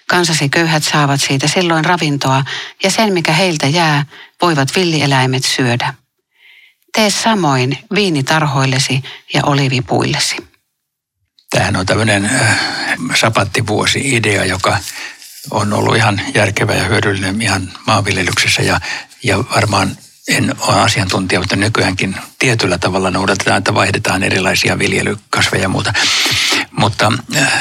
Kansasi 0.10 0.50
köyhät 0.50 0.84
saavat 0.84 1.22
siitä 1.22 1.48
silloin 1.48 1.86
ravintoa 1.86 2.44
ja 2.84 2.92
sen 2.92 3.14
mikä 3.14 3.34
heiltä 3.34 3.68
jää 3.68 4.06
voivat 4.42 4.76
villieläimet 4.76 5.44
syödä. 5.44 5.94
Tee 6.94 7.10
samoin 7.10 7.78
viinitarhoillesi 7.96 9.04
ja 9.34 9.42
olivipuillesi. 9.44 10.36
Tämähän 11.50 11.76
on 11.76 11.86
tämmöinen 11.86 12.26
äh, 12.26 12.60
sapattivuosi-idea, 13.16 14.46
joka 14.46 14.78
on 15.52 15.74
ollut 15.74 15.96
ihan 15.96 16.22
järkevä 16.34 16.74
ja 16.74 16.84
hyödyllinen 16.84 17.42
ihan 17.42 17.72
maanviljelyksessä 17.88 18.62
ja, 18.62 18.82
ja 19.24 19.38
varmaan 19.38 19.98
en 20.28 20.56
ole 20.60 20.82
asiantuntija, 20.82 21.40
mutta 21.40 21.56
nykyäänkin 21.56 22.16
tietyllä 22.40 22.78
tavalla 22.78 23.12
noudatetaan, 23.12 23.58
että 23.58 23.74
vaihdetaan 23.74 24.24
erilaisia 24.24 24.80
viljelykasveja 24.80 25.62
ja 25.62 25.70
muuta. 25.70 25.94
Mutta 26.72 27.14
äh, 27.36 27.54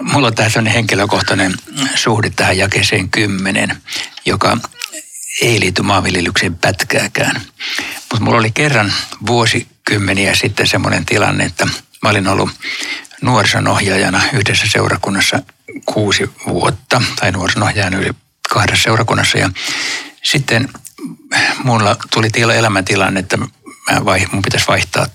mulla 0.00 0.26
on 0.26 0.34
tässä 0.34 0.60
henkilökohtainen 0.60 1.54
suhde 1.94 2.30
tähän 2.30 2.58
jakeeseen 2.58 3.10
kymmenen, 3.10 3.82
joka 4.24 4.58
ei 5.42 5.60
liity 5.60 5.82
maanviljelykseen 5.82 6.56
pätkääkään. 6.56 7.42
Mutta 8.10 8.24
mulla 8.24 8.38
oli 8.38 8.50
kerran 8.50 8.92
vuosikymmeniä 9.26 10.34
sitten 10.34 10.66
semmoinen 10.66 11.06
tilanne, 11.06 11.44
että 11.44 11.66
mä 12.02 12.08
olin 12.08 12.28
ollut 12.28 12.50
nuorisonohjaajana 13.22 14.22
yhdessä 14.32 14.66
seurakunnassa 14.68 15.42
kuusi 15.86 16.30
vuotta, 16.46 17.02
tai 17.20 17.32
nuorisonohjaajana 17.32 17.96
yli 17.96 18.10
kahdessa 18.50 18.82
seurakunnassa. 18.82 19.38
Ja 19.38 19.50
sitten 20.22 20.68
mulla 21.64 21.96
tuli 22.10 22.30
tila 22.30 22.54
elämäntilanne, 22.54 23.20
että 23.20 23.36
mä 23.36 23.46
vai, 24.04 24.26
mun 24.32 24.42
pitäisi 24.42 24.68
vaihtaa 24.68 25.06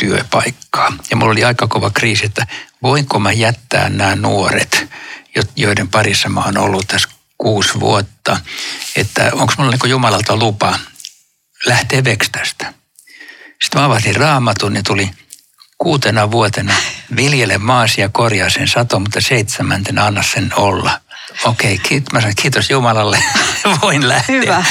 työpaikkaa. 0.00 0.92
Ja 1.10 1.16
mulla 1.16 1.32
oli 1.32 1.44
aika 1.44 1.68
kova 1.68 1.90
kriisi, 1.90 2.26
että 2.26 2.46
voinko 2.82 3.18
mä 3.18 3.32
jättää 3.32 3.88
nämä 3.88 4.16
nuoret, 4.16 4.86
joiden 5.56 5.88
parissa 5.88 6.28
mä 6.28 6.40
oon 6.40 6.58
ollut 6.58 6.88
tässä 6.88 7.08
kuusi 7.38 7.80
vuotta, 7.80 8.40
että 8.96 9.30
onko 9.32 9.54
mulla 9.58 9.70
niin 9.70 9.90
Jumalalta 9.90 10.36
lupa 10.36 10.78
lähteä 11.66 12.04
veksi 12.04 12.30
tästä. 12.32 12.74
Sitten 13.62 13.80
mä 13.80 13.84
avasin 13.84 14.16
raamatun 14.16 14.76
ja 14.76 14.82
tuli 14.82 15.10
kuutena 15.78 16.30
vuotena 16.30 16.74
viljele 17.16 17.58
maasi 17.58 18.00
ja 18.00 18.08
korjaa 18.08 18.50
sen 18.50 18.68
sato, 18.68 18.98
mutta 18.98 19.20
seitsemäntenä 19.20 20.04
anna 20.04 20.22
sen 20.22 20.52
olla. 20.56 21.00
Okei, 21.44 21.74
okay, 21.74 21.88
kiitos, 21.88 22.12
mä 22.12 22.20
sanoin, 22.20 22.36
kiitos 22.36 22.70
Jumalalle, 22.70 23.22
voin 23.82 24.08
lähteä. 24.08 24.36
Hyvä. 24.36 24.64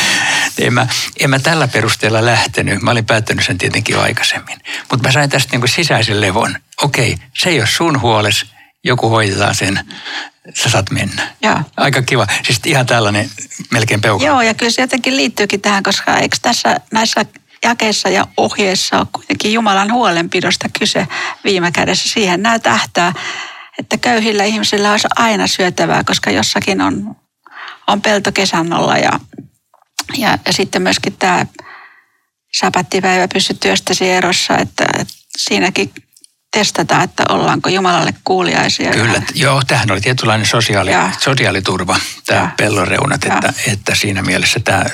En 0.60 0.74
mä, 0.74 0.88
en 1.20 1.30
mä 1.30 1.40
tällä 1.40 1.68
perusteella 1.68 2.26
lähtenyt, 2.26 2.82
mä 2.82 2.92
olin 2.92 3.06
päättänyt 3.06 3.46
sen 3.46 3.58
tietenkin 3.58 3.94
jo 3.94 4.02
aikaisemmin. 4.02 4.60
Mutta 4.92 5.08
mä 5.08 5.12
sain 5.12 5.30
tästä 5.30 5.52
niin 5.52 5.62
kuin 5.62 5.70
sisäisen 5.70 6.22
levon. 6.22 6.58
Okei, 6.82 7.14
okay, 7.14 7.26
se 7.38 7.50
ei 7.50 7.60
ole 7.60 7.68
sun 7.68 8.02
huoles, 8.02 8.46
joku 8.86 9.10
hoidetaan 9.10 9.56
sen, 9.56 9.80
sä 10.54 10.70
saat 10.70 10.92
mennä. 10.92 11.28
Joo. 11.42 11.60
Aika 11.78 12.02
kiva. 12.02 12.28
Siis 12.44 12.62
ihan 12.66 12.86
tällainen 12.86 13.30
melkein 13.72 14.02
peukalo. 14.02 14.30
Joo, 14.30 14.42
ja 14.42 14.54
kyllä 14.54 14.72
se 14.72 14.82
jotenkin 14.82 15.18
liittyykin 15.18 15.62
tähän, 15.62 15.84
koska 15.84 16.18
eikö 16.18 16.38
tässä 16.42 16.80
näissä 16.92 17.26
jakeissa 17.64 18.10
ja 18.10 18.28
ohjeissa 18.38 19.00
on 19.00 19.08
kuitenkin 19.12 19.54
Jumalan 19.54 19.94
huolenpidosta 19.94 20.70
kyse 20.80 21.08
viime 21.44 21.72
kädessä. 21.72 22.10
Siihen 22.10 22.44
nämä 22.44 22.60
tähtää, 22.60 23.14
että 23.80 23.98
köyhillä 23.98 24.44
ihmisillä 24.44 24.92
olisi 24.92 25.08
aina 25.16 25.48
syötävää, 25.48 26.04
koska 26.04 26.32
jossakin 26.32 26.82
on, 26.82 27.16
on 27.88 28.02
pelto 28.02 28.32
kesannolla 28.32 28.98
ja, 28.98 29.20
ja, 30.18 30.38
ja 30.46 30.54
sitten 30.54 30.82
myöskin 30.82 31.18
tämä 31.20 31.46
sapattipäivä 32.54 33.28
pysy 33.34 33.54
työstäsi 33.54 34.10
erossa, 34.10 34.58
että, 34.58 34.86
että 35.00 35.14
siinäkin 35.38 35.92
testata, 36.56 37.04
että 37.04 37.24
ollaanko 37.30 37.70
Jumalalle 37.70 38.14
kuuliaisia. 38.24 38.92
Kyllä, 38.92 39.22
joo, 39.34 39.62
tähän 39.68 39.92
oli 39.92 40.02
tietynlainen 40.02 40.48
sosiaali, 40.48 40.92
sosiaaliturva, 41.20 42.00
tämä 42.26 42.52
pellonreunat, 42.58 43.26
että, 43.26 43.54
että 43.68 43.96
siinä 43.96 44.22
mielessä 44.22 44.60
tämä 44.60 44.86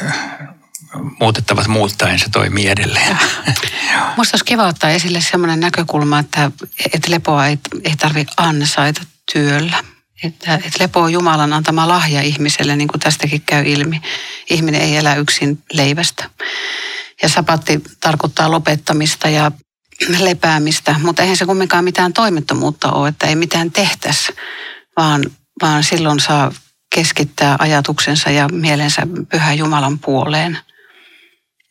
muutettavat 1.19 1.67
muuttaen 1.67 2.19
se 2.19 2.26
toimii 2.30 2.67
edelleen. 2.67 3.17
Minusta 4.17 4.36
olisi 4.36 4.45
kiva 4.45 4.67
ottaa 4.67 4.89
esille 4.89 5.21
sellainen 5.21 5.60
näkökulma, 5.60 6.19
että, 6.19 6.52
että 6.93 7.12
lepoa 7.12 7.47
ei, 7.47 7.58
ei 7.84 7.95
tarvitse 7.95 8.34
ansaita 8.38 9.02
työllä. 9.34 9.84
Että, 10.24 10.54
että 10.54 10.80
lepo 10.80 11.02
on 11.02 11.13
Jumalan 11.13 11.54
antama 11.54 11.88
lahja 11.88 12.21
ihmiselle, 12.21 12.76
niin 12.76 12.88
kuin 12.88 13.00
tästäkin 13.00 13.41
käy 13.41 13.63
ilmi. 13.67 14.02
Ihminen 14.50 14.82
ei 14.82 14.97
elä 14.97 15.15
yksin 15.15 15.63
leivästä. 15.74 16.30
Ja 17.21 17.30
sapatti 17.30 17.82
tarkoittaa 18.00 18.52
lopettamista 18.52 19.30
ja 19.30 19.52
lepäämistä, 20.20 20.96
mutta 21.04 21.22
eihän 21.22 21.38
se 21.38 21.46
kumminkaan 21.46 21.84
mitään 21.84 22.14
toimettomuutta 22.14 22.92
ole, 22.92 23.10
että 23.10 23.28
ei 23.28 23.36
mitään 23.36 23.72
tehtäisi, 23.72 24.34
vaan, 24.98 25.26
vaan 25.62 25.84
silloin 25.84 26.20
saa 26.20 26.52
keskittää 26.96 27.56
ajatuksensa 27.60 28.30
ja 28.30 28.50
mielensä 28.52 29.02
pyhä 29.32 29.54
Jumalan 29.54 30.00
puoleen. 30.00 30.58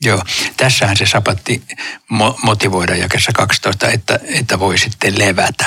Joo, 0.05 0.23
tässähän 0.57 0.97
se 0.97 1.07
sapatti 1.07 1.63
motivoida 2.43 2.95
jakessa 2.95 3.33
12, 3.33 3.89
että, 3.89 4.19
että 4.23 4.59
voi 4.59 4.79
sitten 4.79 5.19
levätä. 5.19 5.67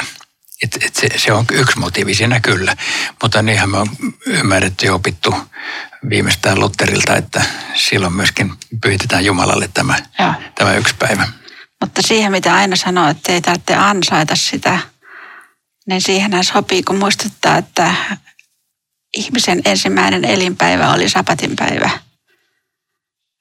Et, 0.64 0.78
et 0.86 0.96
se, 0.96 1.08
se 1.18 1.34
on 1.34 1.46
yksi 1.52 1.80
motiivi 1.80 2.16
siinä 2.16 2.40
kyllä, 2.40 2.76
mutta 3.22 3.42
niinhän 3.42 3.70
me 3.70 3.78
on 3.78 3.88
ymmärretty 4.26 4.86
ja 4.86 4.94
opittu 4.94 5.36
viimeistään 6.10 6.60
Lutterilta, 6.60 7.16
että 7.16 7.44
silloin 7.76 8.14
myöskin 8.14 8.54
pyhitetään 8.82 9.26
Jumalalle 9.26 9.70
tämä, 9.74 10.00
tämä 10.56 10.74
yksi 10.74 10.96
päivä. 11.00 11.28
Mutta 11.84 12.02
siihen, 12.02 12.32
mitä 12.32 12.54
aina 12.54 12.76
sanoo, 12.76 13.10
että 13.10 13.32
ei 13.32 13.42
tarvitse 13.42 13.76
ansaita 13.76 14.36
sitä, 14.36 14.80
niin 15.88 16.02
siihen 16.02 16.44
sopii, 16.44 16.84
kun 16.84 17.00
muistuttaa, 17.00 17.58
että 17.58 17.94
ihmisen 19.18 19.62
ensimmäinen 19.66 20.26
elinpäivä 20.26 20.94
oli 20.94 21.10
sapatin 21.10 21.56
päivä. 21.56 21.90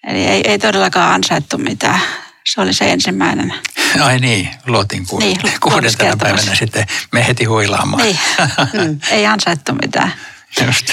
Eli 0.06 0.26
ei, 0.26 0.42
ei 0.44 0.58
todellakaan 0.58 1.14
ansaittu 1.14 1.58
mitään. 1.58 2.00
Se 2.46 2.60
oli 2.60 2.74
se 2.74 2.92
ensimmäinen. 2.92 3.54
Ai 4.00 4.18
niin, 4.18 4.48
luotin 4.66 5.06
niin, 5.18 5.38
kuudentena 5.60 6.16
päivänä 6.16 6.54
sitten 6.54 6.86
me 7.12 7.26
heti 7.26 7.44
huilaamaan. 7.44 8.02
Niin, 8.02 8.18
mm, 8.88 9.00
ei 9.10 9.26
ansaittu 9.26 9.72
mitään. 9.72 10.12
Just. 10.60 10.86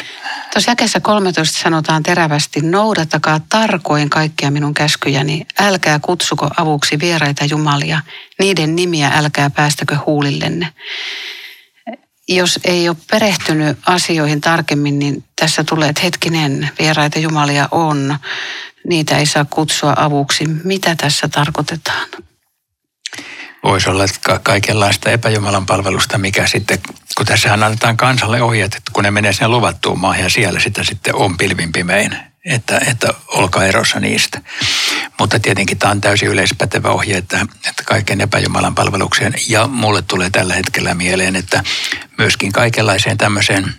Tuossa 0.53 0.71
jakeessa 0.71 0.99
13 0.99 1.59
sanotaan 1.59 2.03
terävästi, 2.03 2.61
noudattakaa 2.61 3.39
tarkoin 3.49 4.09
kaikkia 4.09 4.51
minun 4.51 4.73
käskyjäni, 4.73 5.45
älkää 5.59 5.99
kutsuko 5.99 6.49
avuksi 6.57 6.99
vieraita 6.99 7.45
jumalia, 7.45 8.01
niiden 8.39 8.75
nimiä 8.75 9.11
älkää 9.15 9.49
päästäkö 9.49 9.97
huulillenne. 10.05 10.73
Jos 12.27 12.59
ei 12.63 12.89
ole 12.89 12.97
perehtynyt 13.11 13.77
asioihin 13.85 14.41
tarkemmin, 14.41 14.99
niin 14.99 15.23
tässä 15.35 15.63
tulee, 15.63 15.89
että 15.89 16.01
hetkinen, 16.01 16.69
vieraita 16.79 17.19
jumalia 17.19 17.67
on, 17.71 18.17
niitä 18.87 19.17
ei 19.17 19.25
saa 19.25 19.45
kutsua 19.45 19.93
avuksi. 19.97 20.45
Mitä 20.63 20.95
tässä 20.95 21.27
tarkoitetaan? 21.27 22.07
Voisi 23.63 23.89
olla 23.89 24.03
että 24.03 24.39
kaikenlaista 24.43 25.09
epäjumalan 25.09 25.65
palvelusta, 25.65 26.17
mikä 26.17 26.47
sitten, 26.47 26.79
kun 27.17 27.25
tässä 27.25 27.53
annetaan 27.53 27.97
kansalle 27.97 28.41
ohjeet, 28.41 28.75
että 28.75 28.91
kun 28.93 29.03
ne 29.03 29.11
menee 29.11 29.33
sinne 29.33 29.47
luvattuun 29.47 29.99
maahan 29.99 30.23
ja 30.23 30.29
siellä 30.29 30.59
sitä 30.59 30.83
sitten 30.83 31.15
on 31.15 31.37
pilvin 31.37 31.71
pimein, 31.71 32.17
että, 32.45 32.81
että 32.87 33.13
olkaa 33.27 33.65
erossa 33.65 33.99
niistä. 33.99 34.41
Mutta 35.19 35.39
tietenkin 35.39 35.77
tämä 35.77 35.91
on 35.91 36.01
täysin 36.01 36.29
yleispätevä 36.29 36.89
ohje, 36.89 37.17
että, 37.17 37.45
että 37.69 37.83
kaiken 37.85 38.21
epäjumalan 38.21 38.75
palvelukseen. 38.75 39.33
Ja 39.47 39.67
mulle 39.67 40.01
tulee 40.01 40.29
tällä 40.29 40.53
hetkellä 40.53 40.93
mieleen, 40.93 41.35
että 41.35 41.63
myöskin 42.17 42.51
kaikenlaiseen 42.51 43.17
tämmöiseen 43.17 43.75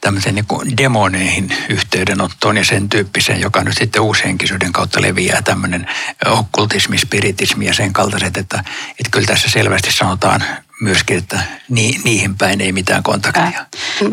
tämmöisen 0.00 0.34
niin 0.34 0.76
demoneihin 0.76 1.56
yhteydenottoon 1.68 2.56
ja 2.56 2.64
sen 2.64 2.88
tyyppiseen, 2.88 3.40
joka 3.40 3.64
nyt 3.64 3.78
sitten 3.78 4.02
uushenkisyyden 4.02 4.72
kautta 4.72 5.02
leviää 5.02 5.42
tämmöinen 5.42 5.86
okkultismi, 6.26 6.98
spiritismi 6.98 7.66
ja 7.66 7.74
sen 7.74 7.92
kaltaiset, 7.92 8.36
että, 8.36 8.64
että 8.90 9.10
kyllä 9.10 9.26
tässä 9.26 9.50
selvästi 9.50 9.92
sanotaan 9.92 10.44
myöskin, 10.80 11.18
että 11.18 11.40
ni, 11.68 12.00
niihin 12.04 12.38
päin 12.38 12.60
ei 12.60 12.72
mitään 12.72 13.02
kontaktia. 13.02 13.66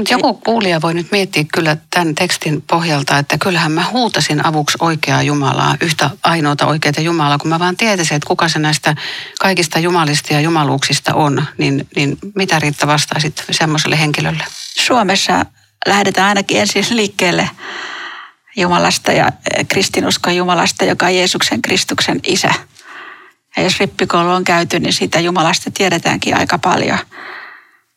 Joku 0.09 0.33
kuulija 0.33 0.81
voi 0.81 0.93
nyt 0.93 1.11
miettiä 1.11 1.43
kyllä 1.53 1.77
tämän 1.89 2.15
tekstin 2.15 2.61
pohjalta, 2.61 3.17
että 3.17 3.37
kyllähän 3.37 3.71
mä 3.71 3.85
huutasin 3.91 4.45
avuksi 4.45 4.77
oikeaa 4.81 5.23
Jumalaa, 5.23 5.75
yhtä 5.81 6.09
ainoata 6.23 6.65
oikeaa 6.65 7.01
Jumalaa, 7.01 7.37
kun 7.37 7.49
mä 7.49 7.59
vaan 7.59 7.77
tietäisin, 7.77 8.15
että 8.15 8.27
kuka 8.27 8.49
se 8.49 8.59
näistä 8.59 8.95
kaikista 9.39 9.79
jumalista 9.79 10.33
ja 10.33 10.41
jumaluuksista 10.41 11.13
on, 11.13 11.45
niin, 11.57 11.87
niin 11.95 12.17
mitä 12.35 12.59
Riitta 12.59 12.87
vastaisit 12.87 13.43
semmoiselle 13.51 13.99
henkilölle? 13.99 14.43
Suomessa 14.87 15.45
lähdetään 15.87 16.27
ainakin 16.27 16.59
ensin 16.59 16.85
liikkeelle 16.89 17.49
Jumalasta 18.55 19.11
ja 19.11 19.31
kristinuskon 19.67 20.35
Jumalasta, 20.35 20.85
joka 20.85 21.05
on 21.05 21.15
Jeesuksen 21.15 21.61
Kristuksen 21.61 22.19
isä. 22.27 22.53
Ja 23.57 23.63
jos 23.63 23.79
rippikoulu 23.79 24.29
on 24.29 24.43
käyty, 24.43 24.79
niin 24.79 24.93
siitä 24.93 25.19
Jumalasta 25.19 25.71
tiedetäänkin 25.71 26.37
aika 26.37 26.57
paljon. 26.57 26.97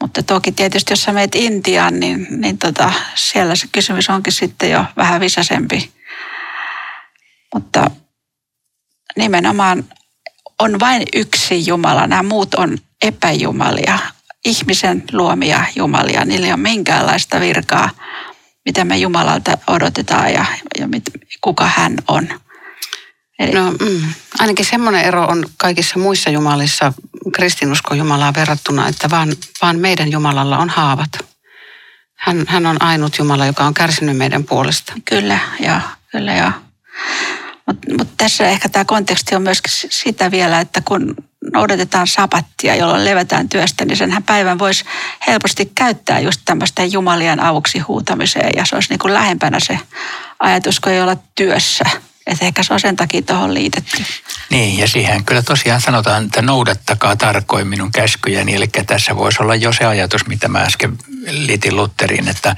Mutta 0.00 0.22
toki 0.22 0.52
tietysti, 0.52 0.92
jos 0.92 1.02
sä 1.02 1.12
meet 1.12 1.34
Intiaan, 1.34 2.00
niin, 2.00 2.26
niin 2.30 2.58
tota, 2.58 2.92
siellä 3.14 3.54
se 3.54 3.66
kysymys 3.72 4.10
onkin 4.10 4.32
sitten 4.32 4.70
jo 4.70 4.84
vähän 4.96 5.20
visasempi. 5.20 5.92
Mutta 7.54 7.90
nimenomaan 9.16 9.84
on 10.58 10.80
vain 10.80 11.02
yksi 11.14 11.66
Jumala. 11.66 12.06
Nämä 12.06 12.22
muut 12.22 12.54
on 12.54 12.78
epäjumalia, 13.02 13.98
ihmisen 14.44 15.04
luomia 15.12 15.64
jumalia. 15.76 16.24
Niillä 16.24 16.46
ei 16.46 16.52
ole 16.52 16.60
minkäänlaista 16.60 17.40
virkaa, 17.40 17.90
mitä 18.64 18.84
me 18.84 18.96
Jumalalta 18.96 19.58
odotetaan 19.66 20.32
ja, 20.32 20.44
ja 20.78 20.88
mit, 20.88 21.02
kuka 21.40 21.66
hän 21.66 21.96
on. 22.08 22.28
Eli... 23.38 23.52
No, 23.52 23.70
mm, 23.70 24.12
ainakin 24.38 24.64
semmoinen 24.64 25.04
ero 25.04 25.26
on 25.26 25.46
kaikissa 25.56 25.98
muissa 25.98 26.30
jumalissa 26.30 26.92
kristinuskon 27.32 27.98
Jumalaa 27.98 28.34
verrattuna, 28.34 28.88
että 28.88 29.10
vaan, 29.10 29.28
vaan 29.62 29.78
meidän 29.78 30.12
Jumalalla 30.12 30.58
on 30.58 30.68
haavat. 30.70 31.10
Hän, 32.18 32.44
hän 32.48 32.66
on 32.66 32.82
ainut 32.82 33.18
Jumala, 33.18 33.46
joka 33.46 33.64
on 33.64 33.74
kärsinyt 33.74 34.16
meidän 34.16 34.44
puolesta. 34.44 34.92
Kyllä, 35.04 35.38
ja 35.60 35.80
kyllä 36.12 36.32
ja. 36.34 36.52
Mutta 37.66 37.94
mut 37.98 38.08
tässä 38.16 38.48
ehkä 38.48 38.68
tämä 38.68 38.84
konteksti 38.84 39.34
on 39.34 39.42
myöskin 39.42 39.72
sitä 39.90 40.30
vielä, 40.30 40.60
että 40.60 40.82
kun 40.84 41.16
noudatetaan 41.52 42.06
sapattia, 42.06 42.76
jolloin 42.76 43.04
levätään 43.04 43.48
työstä, 43.48 43.84
niin 43.84 43.96
senhän 43.96 44.22
päivän 44.22 44.58
voisi 44.58 44.84
helposti 45.26 45.72
käyttää 45.74 46.20
just 46.20 46.40
tämmöistä 46.44 46.84
Jumalien 46.84 47.40
avuksi 47.40 47.78
huutamiseen 47.78 48.50
ja 48.56 48.64
se 48.64 48.74
olisi 48.74 48.90
niin 48.90 48.98
kuin 48.98 49.14
lähempänä 49.14 49.58
se 49.60 49.78
ajatus, 50.38 50.80
kun 50.80 50.92
ei 50.92 51.00
olla 51.00 51.16
työssä. 51.34 51.84
Että 52.28 52.44
ehkä 52.44 52.62
se 52.62 52.74
on 52.74 52.80
sen 52.80 52.96
takia 52.96 53.22
tuohon 53.22 53.54
liitetty. 53.54 54.04
Niin, 54.50 54.78
ja 54.78 54.88
siihen 54.88 55.24
kyllä 55.24 55.42
tosiaan 55.42 55.80
sanotaan, 55.80 56.24
että 56.24 56.42
noudattakaa 56.42 57.16
tarkoin 57.16 57.66
minun 57.66 57.92
käskyjäni. 57.92 58.54
Eli 58.54 58.68
tässä 58.86 59.16
voisi 59.16 59.42
olla 59.42 59.54
jo 59.54 59.72
se 59.72 59.84
ajatus, 59.84 60.26
mitä 60.26 60.48
mä 60.48 60.58
äsken 60.58 60.98
liitin 61.30 61.76
Lutteriin, 61.76 62.28
että 62.28 62.56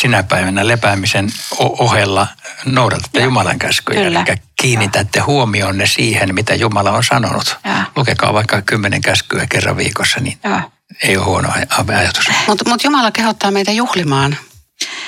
sinä 0.00 0.22
päivänä 0.22 0.68
lepäämisen 0.68 1.32
ohella 1.58 2.26
noudatatte 2.64 3.18
ja. 3.18 3.24
Jumalan 3.24 3.58
käskyjä. 3.58 4.02
Kyllä. 4.02 4.24
Eli 4.28 4.36
kiinnitätte 4.60 5.18
ja. 5.18 5.24
huomionne 5.24 5.86
siihen, 5.86 6.34
mitä 6.34 6.54
Jumala 6.54 6.90
on 6.90 7.04
sanonut. 7.04 7.56
Ja. 7.64 7.84
Lukekaa 7.96 8.32
vaikka 8.32 8.62
kymmenen 8.62 9.00
käskyä 9.00 9.46
kerran 9.46 9.76
viikossa, 9.76 10.20
niin 10.20 10.38
ja. 10.42 10.70
ei 11.02 11.16
ole 11.16 11.24
huono 11.24 11.48
ajatus. 11.96 12.30
Mutta 12.46 12.68
mut 12.68 12.84
Jumala 12.84 13.10
kehottaa 13.10 13.50
meitä 13.50 13.72
juhlimaan 13.72 14.36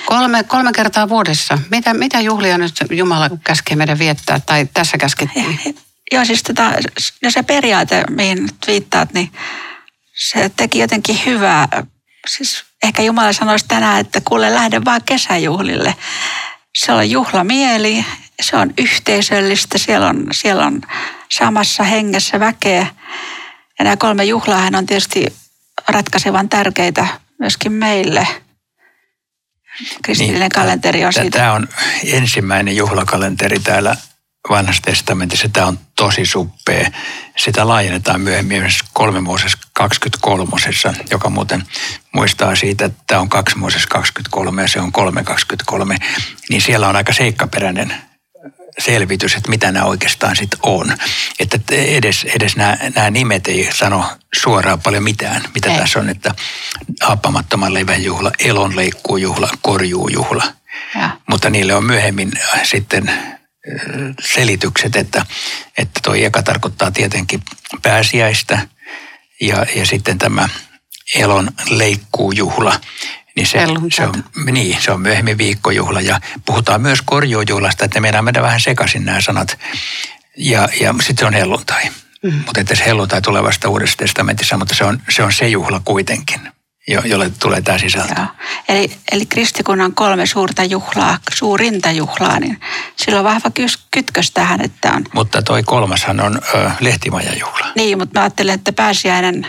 Kolme, 0.06 0.44
kolme 0.44 0.72
kertaa 0.72 1.08
vuodessa. 1.08 1.58
Mitä, 1.70 1.94
mitä 1.94 2.20
juhlia 2.20 2.58
nyt 2.58 2.74
Jumala 2.90 3.30
käskee 3.44 3.76
meidän 3.76 3.98
viettää 3.98 4.40
tai 4.40 4.68
tässä 4.74 4.98
käskettiin? 4.98 5.76
Joo, 6.12 6.24
siis 6.24 6.42
tota, 6.42 6.72
no 7.22 7.30
se 7.30 7.42
periaate, 7.42 8.04
mihin 8.10 8.48
viittaat, 8.66 9.12
niin 9.12 9.32
se 10.14 10.50
teki 10.56 10.78
jotenkin 10.78 11.20
hyvää. 11.26 11.68
Siis 12.26 12.64
ehkä 12.82 13.02
Jumala 13.02 13.32
sanoisi 13.32 13.64
tänään, 13.68 14.00
että 14.00 14.20
kuule 14.20 14.54
lähde 14.54 14.84
vaan 14.84 15.00
kesäjuhlille. 15.06 15.94
Se 16.76 16.92
on 16.92 17.10
juhlamieli, 17.10 18.04
se 18.42 18.56
on 18.56 18.74
yhteisöllistä, 18.78 19.78
siellä 19.78 20.08
on, 20.08 20.26
siellä 20.32 20.66
on 20.66 20.82
samassa 21.32 21.82
hengessä 21.82 22.40
väkeä. 22.40 22.87
Ja 23.78 23.84
nämä 23.84 23.96
kolme 23.96 24.24
juhlaa 24.24 24.68
on 24.76 24.87
tietysti 24.87 25.37
ratkaisevan 25.88 26.48
tärkeitä 26.48 27.06
myöskin 27.38 27.72
meille– 27.72 28.28
kristillinen 30.02 30.40
niin, 30.40 30.50
kalenteri 30.50 31.04
on 31.04 31.12
siitä. 31.12 31.38
Tämä 31.38 31.52
on 31.52 31.68
ensimmäinen 32.04 32.76
juhlakalenteri 32.76 33.58
täällä 33.58 33.96
vanhassa 34.50 34.82
testamentissa. 34.82 35.48
Tämä 35.48 35.66
on 35.66 35.78
tosi 35.96 36.26
suppea. 36.26 36.90
Sitä 37.37 37.68
laajennetaan 37.68 38.20
myöhemmin 38.20 38.62
myös 38.62 38.78
kolme 38.92 39.20
Mooses 39.20 39.56
23, 39.72 40.50
joka 41.10 41.30
muuten 41.30 41.64
muistaa 42.12 42.56
siitä, 42.56 42.84
että 42.84 43.02
tämä 43.06 43.20
on 43.20 43.28
kaksi 43.28 43.58
Mooses 43.58 43.87
23 43.87 44.62
ja 44.62 44.68
se 44.68 44.80
on 44.80 44.92
323. 44.92 45.96
Niin 46.50 46.62
siellä 46.62 46.88
on 46.88 46.96
aika 46.96 47.12
seikkaperäinen 47.12 47.94
selvitys, 48.78 49.34
että 49.34 49.50
mitä 49.50 49.72
nämä 49.72 49.84
oikeastaan 49.84 50.37
sitten 50.37 50.58
on. 50.62 50.96
Että 51.38 51.58
edes, 51.70 52.24
edes 52.24 52.56
nämä, 52.56 52.76
nämä 52.94 53.10
nimet 53.10 53.48
ei 53.48 53.70
sano 53.74 54.04
suoraan 54.34 54.80
paljon 54.80 55.02
mitään, 55.02 55.42
mitä 55.54 55.72
ei. 55.72 55.78
tässä 55.78 55.98
on, 55.98 56.08
että 56.08 56.34
happamattoman 57.02 57.74
levän 57.74 58.04
juhla, 58.04 58.30
elonleikkuujuhla, 58.38 59.48
korjuujuhla. 59.62 60.44
Ja. 60.94 61.10
Mutta 61.26 61.50
niille 61.50 61.74
on 61.74 61.84
myöhemmin 61.84 62.32
sitten 62.62 63.10
selitykset, 64.20 64.96
että, 64.96 65.26
että 65.78 66.00
toi 66.02 66.24
eka 66.24 66.42
tarkoittaa 66.42 66.90
tietenkin 66.90 67.42
pääsiäistä 67.82 68.68
ja, 69.40 69.66
ja 69.76 69.87
sitten 69.87 70.18
tämä 70.18 70.48
elon 71.14 71.50
leikkuujuhla, 71.70 72.80
niin 73.36 73.46
se, 73.46 73.66
se, 73.92 74.06
on, 74.06 74.24
niin, 74.52 74.82
se 74.82 74.92
on 74.92 75.00
myöhemmin 75.00 75.38
viikkojuhla 75.38 76.00
ja 76.00 76.20
puhutaan 76.46 76.80
myös 76.80 77.02
korjuujuhlasta, 77.04 77.84
että 77.84 78.00
meidän 78.00 78.24
mennä 78.24 78.42
vähän 78.42 78.60
sekaisin 78.60 79.04
nämä 79.04 79.20
sanat. 79.20 79.58
Ja, 80.36 80.68
ja 80.80 80.92
sitten 80.92 81.16
se 81.18 81.26
on 81.26 81.34
helluntai. 81.34 81.82
Mm. 82.22 82.32
Mutta 82.32 82.60
että 82.60 82.74
se 82.74 82.84
helluntai 82.86 83.22
tulee 83.22 83.42
vasta 83.42 83.68
uudessa 83.68 83.96
testamentissa, 83.96 84.56
mutta 84.56 84.74
se 84.74 84.84
on 84.84 85.02
se, 85.10 85.22
on 85.22 85.32
se 85.32 85.48
juhla 85.48 85.80
kuitenkin 85.84 86.40
jo, 86.88 87.02
jolle 87.04 87.30
tulee 87.40 87.62
tämä 87.62 87.78
sisältö. 87.78 88.14
Joo. 88.16 88.26
Eli, 88.68 88.92
eli 89.12 89.26
kristikunnan 89.26 89.94
kolme 89.94 90.26
suurta 90.26 90.64
juhlaa, 90.64 91.18
suurinta 91.34 91.90
juhlaa, 91.90 92.40
niin 92.40 92.60
sillä 92.96 93.18
on 93.18 93.24
vahva 93.24 93.50
kytkös 93.90 94.30
tähän, 94.30 94.60
että 94.60 94.92
on... 94.92 95.04
Mutta 95.14 95.42
toi 95.42 95.62
kolmashan 95.62 96.20
on 96.20 96.40
ö, 96.54 96.70
lehtimajajuhla. 96.80 97.66
Niin, 97.76 97.98
mutta 97.98 98.20
mä 98.20 98.22
ajattelen, 98.22 98.54
että 98.54 98.72
pääsiäinen 98.72 99.46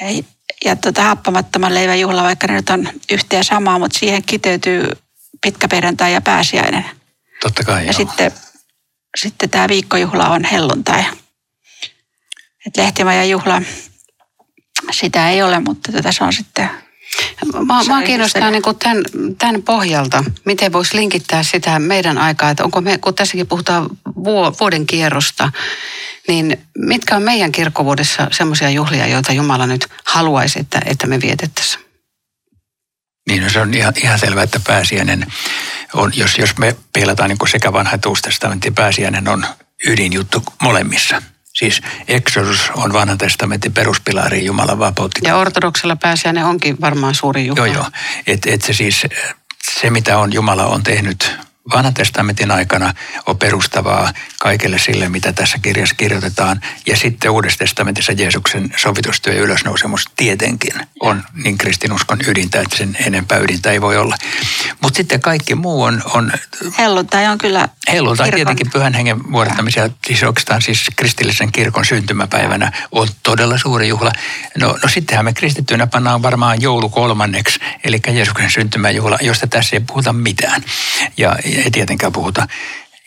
ei, 0.00 0.24
ja 0.64 0.76
tuota, 0.76 1.02
happamattoman 1.02 1.74
leivän 1.74 2.00
juhla, 2.00 2.22
vaikka 2.22 2.46
ne 2.46 2.52
nyt 2.52 2.70
on 2.70 2.88
yhteen 3.10 3.44
samaa, 3.44 3.78
mutta 3.78 3.98
siihen 3.98 4.22
kiteytyy 4.22 4.84
pitkäperjantai 5.42 6.12
ja 6.12 6.20
pääsiäinen. 6.20 6.84
Totta 7.42 7.64
kai, 7.64 7.78
Ja 7.78 7.84
joo. 7.84 7.92
sitten, 7.92 8.32
sitten 9.16 9.50
tämä 9.50 9.68
viikkojuhla 9.68 10.28
on 10.28 10.44
helluntai. 10.44 11.04
Et 12.66 12.76
lehtimajan 12.76 13.30
juhla, 13.30 13.62
sitä 14.90 15.30
ei 15.30 15.42
ole, 15.42 15.60
mutta 15.60 15.92
tätä 15.92 16.12
se 16.12 16.24
on 16.24 16.32
sitten 16.32 16.70
Mä, 17.66 17.84
mä 17.88 18.02
kiinnostaa 18.02 18.50
niin 18.50 18.62
tämän, 18.78 19.02
tämän 19.38 19.62
pohjalta, 19.62 20.24
miten 20.44 20.72
voisi 20.72 20.96
linkittää 20.96 21.42
sitä 21.42 21.78
meidän 21.78 22.18
aikaa, 22.18 22.50
että 22.50 22.64
onko 22.64 22.80
me, 22.80 22.98
kun 22.98 23.14
tässäkin 23.14 23.46
puhutaan 23.46 23.90
vuoden 24.60 24.86
kierrosta, 24.86 25.52
niin 26.28 26.66
mitkä 26.78 27.16
on 27.16 27.22
meidän 27.22 27.52
kirkkovuodessa 27.52 28.28
semmoisia 28.30 28.70
juhlia, 28.70 29.06
joita 29.06 29.32
Jumala 29.32 29.66
nyt 29.66 29.86
haluaisi, 30.04 30.60
että, 30.60 30.82
että 30.84 31.06
me 31.06 31.20
vietettäisiin? 31.20 31.84
Niin, 33.28 33.42
no 33.42 33.50
se 33.50 33.60
on 33.60 33.74
ihan, 33.74 33.92
ihan 33.96 34.18
selvää, 34.18 34.44
että 34.44 34.60
pääsiäinen 34.66 35.26
on, 35.94 36.12
jos, 36.14 36.38
jos 36.38 36.58
me 36.58 36.76
peilataan 36.92 37.28
niin 37.28 37.50
sekä 37.50 37.72
vanha 37.72 37.94
että 37.94 38.08
uusi 38.08 38.22
testamentti, 38.22 38.70
pääsiäinen 38.70 39.28
on 39.28 39.46
ydinjuttu 39.86 40.42
molemmissa. 40.62 41.22
Siis 41.54 41.80
Exodus 42.08 42.70
on 42.74 42.92
vanhan 42.92 43.18
testamentin 43.18 43.72
peruspilari 43.72 44.44
Jumalan 44.44 44.78
vapautti. 44.78 45.20
Ja 45.24 45.36
ortodoksella 45.36 45.96
pääsiäinen 45.96 46.44
onkin 46.44 46.80
varmaan 46.80 47.14
suuri 47.14 47.46
juhla. 47.46 47.66
Joo, 47.66 47.74
joo. 47.74 47.90
Että 48.26 48.50
et 48.50 48.62
se 48.62 48.72
siis, 48.72 49.02
se 49.80 49.90
mitä 49.90 50.18
on 50.18 50.32
Jumala 50.32 50.66
on 50.66 50.82
tehnyt 50.82 51.36
vanhan 51.74 51.94
testamentin 51.94 52.50
aikana 52.50 52.94
on 53.26 53.38
perustavaa 53.38 54.12
kaikelle 54.40 54.78
sille, 54.78 55.08
mitä 55.08 55.32
tässä 55.32 55.58
kirjassa 55.62 55.94
kirjoitetaan. 55.94 56.60
Ja 56.86 56.96
sitten 56.96 57.30
Uudessa 57.30 57.58
testamentissa 57.58 58.12
Jeesuksen 58.12 58.74
sovitustyö 58.76 59.32
ja 59.32 59.40
ylösnousemus 59.40 60.04
tietenkin 60.16 60.72
on 61.00 61.22
niin 61.44 61.58
kristinuskon 61.58 62.18
ydintä, 62.26 62.60
että 62.60 62.76
sen 62.76 62.96
enempää 63.06 63.38
ydintä 63.38 63.70
ei 63.70 63.80
voi 63.80 63.96
olla. 63.96 64.16
Mutta 64.80 64.96
sitten 64.96 65.20
kaikki 65.20 65.54
muu 65.54 65.82
on... 65.82 66.02
on 66.14 66.32
helluntai 66.78 67.26
on 67.26 67.38
kyllä 67.38 67.68
Helluntai 67.92 68.26
kirkon. 68.26 68.36
tietenkin 68.36 68.70
pyhän 68.70 68.94
hengen 68.94 69.32
vuodattamisia, 69.32 69.90
siis 70.06 70.22
oikeastaan 70.22 70.62
siis 70.62 70.86
kristillisen 70.96 71.52
kirkon 71.52 71.84
syntymäpäivänä 71.84 72.72
on 72.92 73.08
todella 73.22 73.58
suuri 73.58 73.88
juhla. 73.88 74.12
No, 74.58 74.78
no 74.82 74.88
sittenhän 74.88 75.24
me 75.24 75.32
kristittyinä 75.32 75.86
pannaan 75.86 76.22
varmaan 76.22 76.62
joulu 76.62 76.88
kolmanneksi, 76.88 77.60
eli 77.84 78.00
Jeesuksen 78.12 78.50
syntymäjuhla, 78.50 79.18
josta 79.20 79.46
tässä 79.46 79.76
ei 79.76 79.80
puhuta 79.80 80.12
mitään. 80.12 80.64
Ja 81.16 81.36
ei 81.44 81.70
tietenkään 81.70 82.12
puhuta. 82.12 82.46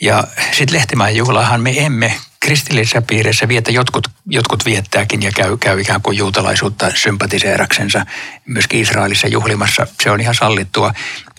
Ja 0.02 0.24
sitten 0.52 0.78
Lehtimäen 0.78 1.16
juhlahan 1.16 1.62
me 1.62 1.74
emme 1.78 2.14
kristillisissä 2.44 3.02
piireissä 3.02 3.48
vietä, 3.48 3.72
jotkut, 3.72 4.08
jotkut 4.26 4.66
viettääkin 4.66 5.22
ja 5.22 5.32
käy, 5.32 5.58
käy 5.58 5.80
ikään 5.82 6.02
kuin 6.02 6.18
juutalaisuutta 6.18 6.92
sympatiseeraksensa 6.96 8.06
myöskin 8.46 8.82
Israelissa 8.82 9.28
juhlimassa. 9.28 9.88
Se 10.04 10.12
on 10.12 10.22
ihan 10.22 10.36
sallittua, 10.36 10.94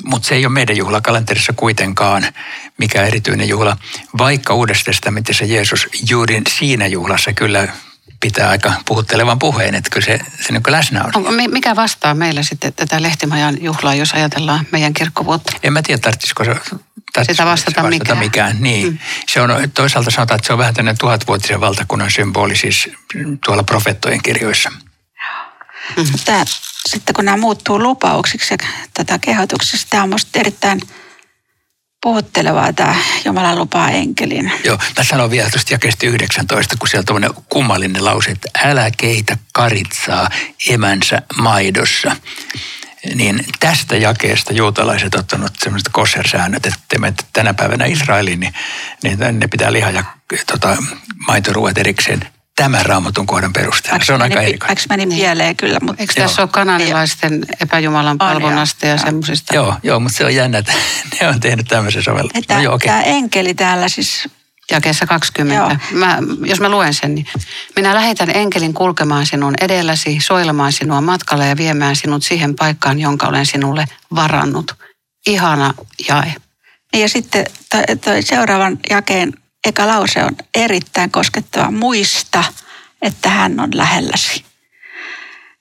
mutta 0.05 0.29
se 0.29 0.35
ei 0.35 0.47
ole 0.47 0.53
meidän 0.53 0.77
juhlakalenterissa 0.77 1.53
kuitenkaan 1.53 2.27
mikä 2.79 3.03
erityinen 3.03 3.49
juhla. 3.49 3.77
Vaikka 4.19 4.55
Uudessa 4.55 4.85
testamentissa 4.85 5.45
Jeesus 5.45 5.87
juuri 6.11 6.43
siinä 6.59 6.87
juhlassa 6.87 7.33
kyllä 7.33 7.69
pitää 8.21 8.49
aika 8.49 8.73
puhuttelevan 8.88 9.38
puheen, 9.38 9.75
että 9.75 9.90
kyllä 9.90 10.07
se, 10.07 10.19
se 10.40 10.53
niin 10.53 10.62
läsnä 10.69 11.05
on. 11.05 11.27
on. 11.27 11.35
Mikä 11.51 11.77
vastaa 11.77 12.14
meillä 12.14 12.43
sitten 12.43 12.73
tätä 12.73 13.03
Lehtimajan 13.03 13.62
juhlaa, 13.62 13.95
jos 13.95 14.12
ajatellaan 14.12 14.67
meidän 14.73 14.95
kirkkovuotta? 14.95 15.53
En 15.62 15.73
mä 15.73 15.83
tiedä, 15.83 15.99
tarvitsisiko 15.99 16.45
se 16.45 16.55
sitä 17.22 17.44
vastata, 17.46 17.83
vastata 17.83 18.14
mikään. 18.14 18.18
mikään. 18.18 18.57
Niin. 18.61 18.87
Mm. 18.87 18.98
Se 19.29 19.40
on, 19.40 19.50
toisaalta 19.74 20.11
sanotaan, 20.11 20.37
että 20.38 20.46
se 20.46 20.53
on 20.53 20.59
vähän 20.59 20.74
tämmöinen 20.74 20.98
tuhatvuotisen 20.98 21.61
valtakunnan 21.61 22.11
symboli 22.11 22.57
siis 22.57 22.88
tuolla 23.44 23.62
profettojen 23.62 24.22
kirjoissa. 24.22 24.70
Mm. 25.96 26.05
Tämä, 26.24 26.44
sitten 26.88 27.14
kun 27.14 27.24
nämä 27.24 27.37
muuttuu 27.37 27.83
lupauksiksi 27.83 28.55
ja 28.55 28.59
tätä 28.94 29.18
kehotuksesta, 29.18 29.87
tämä 29.90 30.03
on 30.03 30.09
minusta 30.09 30.38
erittäin 30.38 30.81
puhuttelevaa 32.03 32.72
tämä 32.72 32.94
Jumalan 33.24 33.59
lupaa 33.59 33.90
enkelin. 33.90 34.53
Joo, 34.64 34.79
mä 34.96 35.05
sanon 35.05 35.31
vielä 35.31 35.50
tuosta 35.50 35.74
jakeesta 35.74 36.07
19, 36.07 36.77
kun 36.79 36.88
siellä 36.88 37.29
on 37.29 37.44
kummallinen 37.48 38.05
lause, 38.05 38.31
että 38.31 38.48
älä 38.64 38.90
keitä 38.96 39.37
karitsaa 39.53 40.31
emänsä 40.68 41.22
maidossa 41.37 42.16
niin 43.14 43.45
tästä 43.61 43.97
jakeesta 43.97 44.53
juutalaiset 44.53 45.14
ottanut 45.14 45.53
sellaiset 45.59 45.88
koshersäännöt, 45.93 46.67
että 46.67 46.99
me 46.99 47.14
tänä 47.33 47.55
päivänä 47.55 47.85
Israeliin, 47.85 48.40
niin, 48.40 48.55
niin 49.03 49.40
ne 49.40 49.49
pitää 49.49 49.73
liha 49.73 49.90
ja 49.90 50.05
tota, 50.47 50.77
maitoruuat 51.27 51.79
erikseen 51.79 52.21
tämän 52.57 52.87
raamatun 52.87 53.27
kohdan 53.27 53.53
perusteella. 53.53 54.05
Se 54.05 54.12
on 54.12 54.23
aika 54.23 54.40
erikoinen. 54.40 54.77
meni 54.88 55.07
pieleen 55.07 55.57
kyllä. 55.57 55.79
Mutta... 55.83 56.03
Eikö 56.03 56.14
tässä 56.14 56.43
ole 56.43 56.51
kananilaisten 56.53 57.45
epäjumalan 57.61 58.19
palvonnasta 58.19 58.87
ja 58.87 58.99
semmoisista? 58.99 59.55
Joo, 59.55 59.75
joo, 59.83 60.01
mutta 60.01 60.19
se 60.19 60.25
on 60.25 60.35
jännä, 60.35 60.59
että 60.59 60.73
ne 61.21 61.29
on 61.29 61.40
tehnyt 61.40 61.69
tämmöisen 61.69 62.03
sovelluksen. 62.03 62.45
No, 62.49 62.62
joo, 62.62 62.75
okay. 62.75 62.87
Tämä 62.87 63.03
enkeli 63.03 63.55
täällä 63.55 63.88
siis 63.88 64.29
jakeessa 64.70 65.07
20. 65.07 65.79
Mä, 65.90 66.18
jos 66.44 66.61
mä 66.61 66.68
luen 66.68 66.94
sen, 66.94 67.14
niin 67.14 67.27
minä 67.77 67.94
lähetän 67.94 68.31
enkelin 68.35 68.74
kulkemaan 68.74 69.27
sinun 69.27 69.55
edelläsi, 69.61 70.18
soilemaan 70.20 70.72
sinua 70.72 71.00
matkalla 71.00 71.44
ja 71.44 71.57
viemään 71.57 71.96
sinut 71.96 72.24
siihen 72.24 72.55
paikkaan, 72.55 73.00
jonka 73.00 73.27
olen 73.27 73.46
sinulle 73.46 73.85
varannut. 74.14 74.74
Ihana 75.27 75.74
jae. 76.09 76.35
Niin 76.92 77.03
ja 77.03 77.09
sitten 77.09 77.46
toi, 77.70 77.96
toi 77.96 78.22
seuraavan 78.22 78.79
jakeen 78.90 79.33
eka 79.66 79.87
lause 79.87 80.24
on 80.24 80.37
erittäin 80.55 81.11
koskettava. 81.11 81.70
Muista, 81.70 82.44
että 83.03 83.29
hän 83.29 83.61
on 83.61 83.68
lähelläsi. 83.74 84.44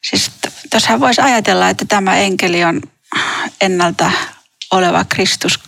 Siis 0.09 0.31
tuossahan 0.71 0.99
voisi 0.99 1.21
ajatella, 1.21 1.69
että 1.69 1.85
tämä 1.85 2.17
enkeli 2.17 2.63
on 2.63 2.81
ennalta 3.61 4.11
oleva 4.71 5.05
Kristus 5.05 5.59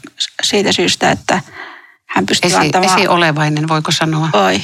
siitä 0.43 0.71
syystä, 0.71 1.11
että 1.11 1.41
hän 2.15 2.25
pystyy 2.25 2.47
Esi, 2.47 2.57
antamaan... 2.57 2.99
Esiolevainen, 2.99 3.67
voiko 3.67 3.91
sanoa? 3.91 4.29
Voi. 4.33 4.61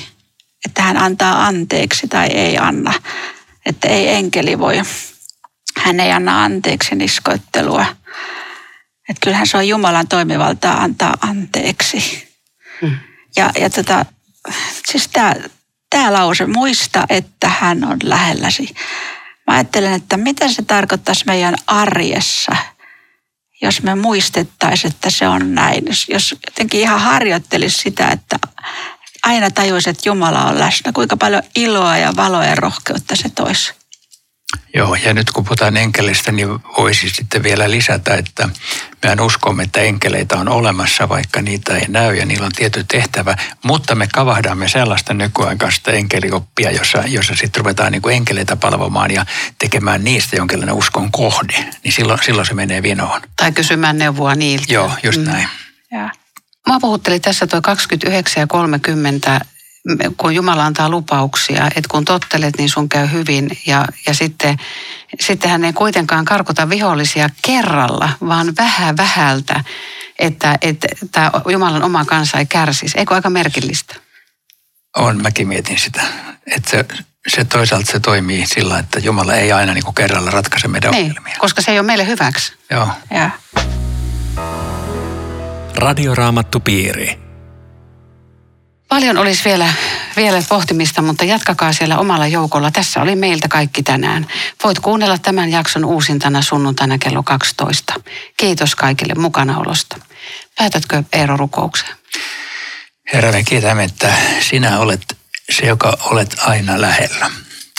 Että 0.65 0.81
hän 0.81 0.97
antaa 0.97 1.45
anteeksi 1.45 2.07
tai 2.07 2.27
ei 2.27 2.57
anna. 2.57 2.93
Että 3.65 3.87
ei 3.87 4.07
enkeli 4.07 4.59
voi. 4.59 4.81
Hän 5.77 5.99
ei 5.99 6.11
anna 6.11 6.43
anteeksi 6.43 6.95
niskoittelua. 6.95 7.85
Että 9.09 9.21
kyllähän 9.21 9.47
se 9.47 9.57
on 9.57 9.67
Jumalan 9.67 10.07
toimivaltaa 10.07 10.83
antaa 10.83 11.17
anteeksi. 11.21 12.27
Hmm. 12.81 12.97
Ja, 13.35 13.51
ja 13.59 13.69
tota, 13.69 14.05
siis 14.85 15.07
tämä 15.07 15.35
tämä 15.89 16.13
lause, 16.13 16.45
muista, 16.45 17.05
että 17.09 17.49
hän 17.49 17.83
on 17.83 17.97
lähelläsi. 18.03 18.75
Mä 19.47 19.53
ajattelen, 19.53 19.93
että 19.93 20.17
mitä 20.17 20.51
se 20.51 20.61
tarkoittaisi 20.61 21.25
meidän 21.25 21.55
arjessa– 21.67 22.55
jos 23.62 23.84
me 23.84 23.95
muistettaisiin, 23.95 24.93
että 24.93 25.10
se 25.10 25.28
on 25.28 25.56
näin. 25.56 25.86
Jos 26.10 26.36
jotenkin 26.47 26.80
ihan 26.80 27.00
harjoittelisi 27.00 27.78
sitä, 27.78 28.08
että 28.08 28.39
aina 29.24 29.52
tajuisi, 29.52 29.89
että 29.89 30.10
Jumala 30.10 30.45
on 30.45 30.60
läsnä, 30.60 30.91
kuinka 30.91 31.17
paljon 31.17 31.43
iloa 31.56 31.97
ja 31.97 32.15
valoa 32.15 32.45
ja 32.45 32.56
rohkeutta 32.56 33.15
se 33.15 33.30
toisi. 33.30 33.81
Joo, 34.73 34.95
ja 34.95 35.13
nyt 35.13 35.31
kun 35.31 35.43
puhutaan 35.43 35.77
enkelistä, 35.77 36.31
niin 36.31 36.49
voisi 36.77 37.09
sitten 37.09 37.43
vielä 37.43 37.69
lisätä, 37.69 38.15
että 38.15 38.49
mehän 39.03 39.19
uskomme, 39.19 39.63
että 39.63 39.81
enkeleitä 39.81 40.37
on 40.37 40.49
olemassa, 40.49 41.09
vaikka 41.09 41.41
niitä 41.41 41.75
ei 41.75 41.85
näy 41.87 42.15
ja 42.15 42.25
niillä 42.25 42.45
on 42.45 42.51
tietty 42.51 42.83
tehtävä, 42.83 43.35
mutta 43.63 43.95
me 43.95 44.07
kavahdamme 44.13 44.69
sellaista 44.69 45.13
nykyaikaista 45.13 45.91
enkelioppia, 45.91 46.71
jossa, 46.71 47.03
jossa 47.07 47.35
sitten 47.35 47.59
ruvetaan 47.59 47.91
niin 47.91 48.01
kuin 48.01 48.15
enkeleitä 48.15 48.55
palvomaan 48.55 49.11
ja 49.11 49.25
tekemään 49.59 50.03
niistä 50.03 50.35
jonkinlainen 50.35 50.75
uskon 50.75 51.11
kohde, 51.11 51.65
niin 51.83 51.91
silloin, 51.91 52.19
silloin 52.23 52.47
se 52.47 52.53
menee 52.53 52.83
vinoon. 52.83 53.21
Tai 53.35 53.51
kysymään 53.51 53.97
neuvoa 53.97 54.35
niiltä. 54.35 54.73
Joo, 54.73 54.91
just 55.03 55.19
mm. 55.19 55.25
näin. 55.31 55.47
Ja. 55.91 56.09
Mua 56.67 56.79
puhutteli 56.79 57.19
tässä 57.19 57.47
tuo 57.47 57.61
29 57.61 58.41
ja 58.41 58.47
30 58.47 59.41
kun 60.17 60.36
Jumala 60.36 60.65
antaa 60.65 60.89
lupauksia, 60.89 61.67
että 61.67 61.88
kun 61.89 62.06
tottelet, 62.06 62.58
niin 62.58 62.70
sun 62.70 62.89
käy 62.89 63.12
hyvin. 63.12 63.58
Ja, 63.65 63.86
ja 64.08 64.13
sitten, 64.13 64.58
sitten 65.20 65.52
hän 65.52 65.63
ei 65.63 65.74
kuitenkaan 65.74 66.26
karkota 66.26 66.70
vihollisia 66.70 67.30
kerralla, 67.41 68.10
vaan 68.28 68.54
vähän 68.58 68.98
vähältä, 68.98 69.63
että, 70.20 70.58
että 70.62 70.88
tämä 71.12 71.32
Jumalan 71.52 71.84
oma 71.84 72.06
kansa 72.06 72.38
ei 72.38 72.46
kärsisi. 72.46 73.00
Eikö 73.00 73.13
aika 73.15 73.30
merkillistä? 73.30 73.96
On, 74.98 75.22
mäkin 75.22 75.48
mietin 75.48 75.80
sitä. 75.80 76.02
Että 76.56 76.70
se, 76.70 76.86
se 77.28 77.46
toisaalta 77.46 77.91
se 77.91 78.00
toimii 78.00 78.46
sillä, 78.46 78.80
että 78.80 79.00
Jumala 79.00 79.34
ei 79.34 79.52
aina 79.52 79.74
niin 79.74 79.84
kuin 79.84 79.96
kerralla 79.96 80.32
ratkaise 80.32 80.67
meidän 80.67 80.91
niin, 80.91 81.08
ongelmia. 81.08 81.36
koska 81.39 81.62
se 81.62 81.72
ei 81.72 81.80
ole 81.80 81.86
meille 81.86 82.08
hyväksi. 82.08 82.54
Joo. 82.72 82.88
Ja. 83.12 83.30
Radioraamattu 85.76 86.60
piiri. 86.60 87.31
Paljon 88.91 89.17
olisi 89.17 89.43
vielä, 89.45 89.67
vielä 90.15 90.43
pohtimista, 90.49 91.01
mutta 91.01 91.25
jatkakaa 91.25 91.73
siellä 91.73 91.97
omalla 91.97 92.27
joukolla. 92.27 92.71
Tässä 92.71 93.01
oli 93.01 93.15
meiltä 93.15 93.47
kaikki 93.47 93.84
tänään. 93.84 94.27
Voit 94.63 94.80
kuunnella 94.80 95.17
tämän 95.17 95.51
jakson 95.51 95.86
uusintana 95.86 96.41
sunnuntaina 96.41 96.97
kello 96.97 97.23
12. 97.23 97.93
Kiitos 98.38 98.75
kaikille 98.75 99.13
mukanaolosta. 99.15 99.99
Päätätkö 100.58 101.04
Eero 101.13 101.38
rukoukseen? 101.38 101.95
Herra, 103.13 103.32
me 103.32 103.43
kiitämme, 103.43 103.84
että 103.84 104.13
sinä 104.39 104.80
olet 104.80 105.17
se, 105.49 105.65
joka 105.65 105.97
olet 106.01 106.36
aina 106.39 106.82
lähellä. 106.82 107.30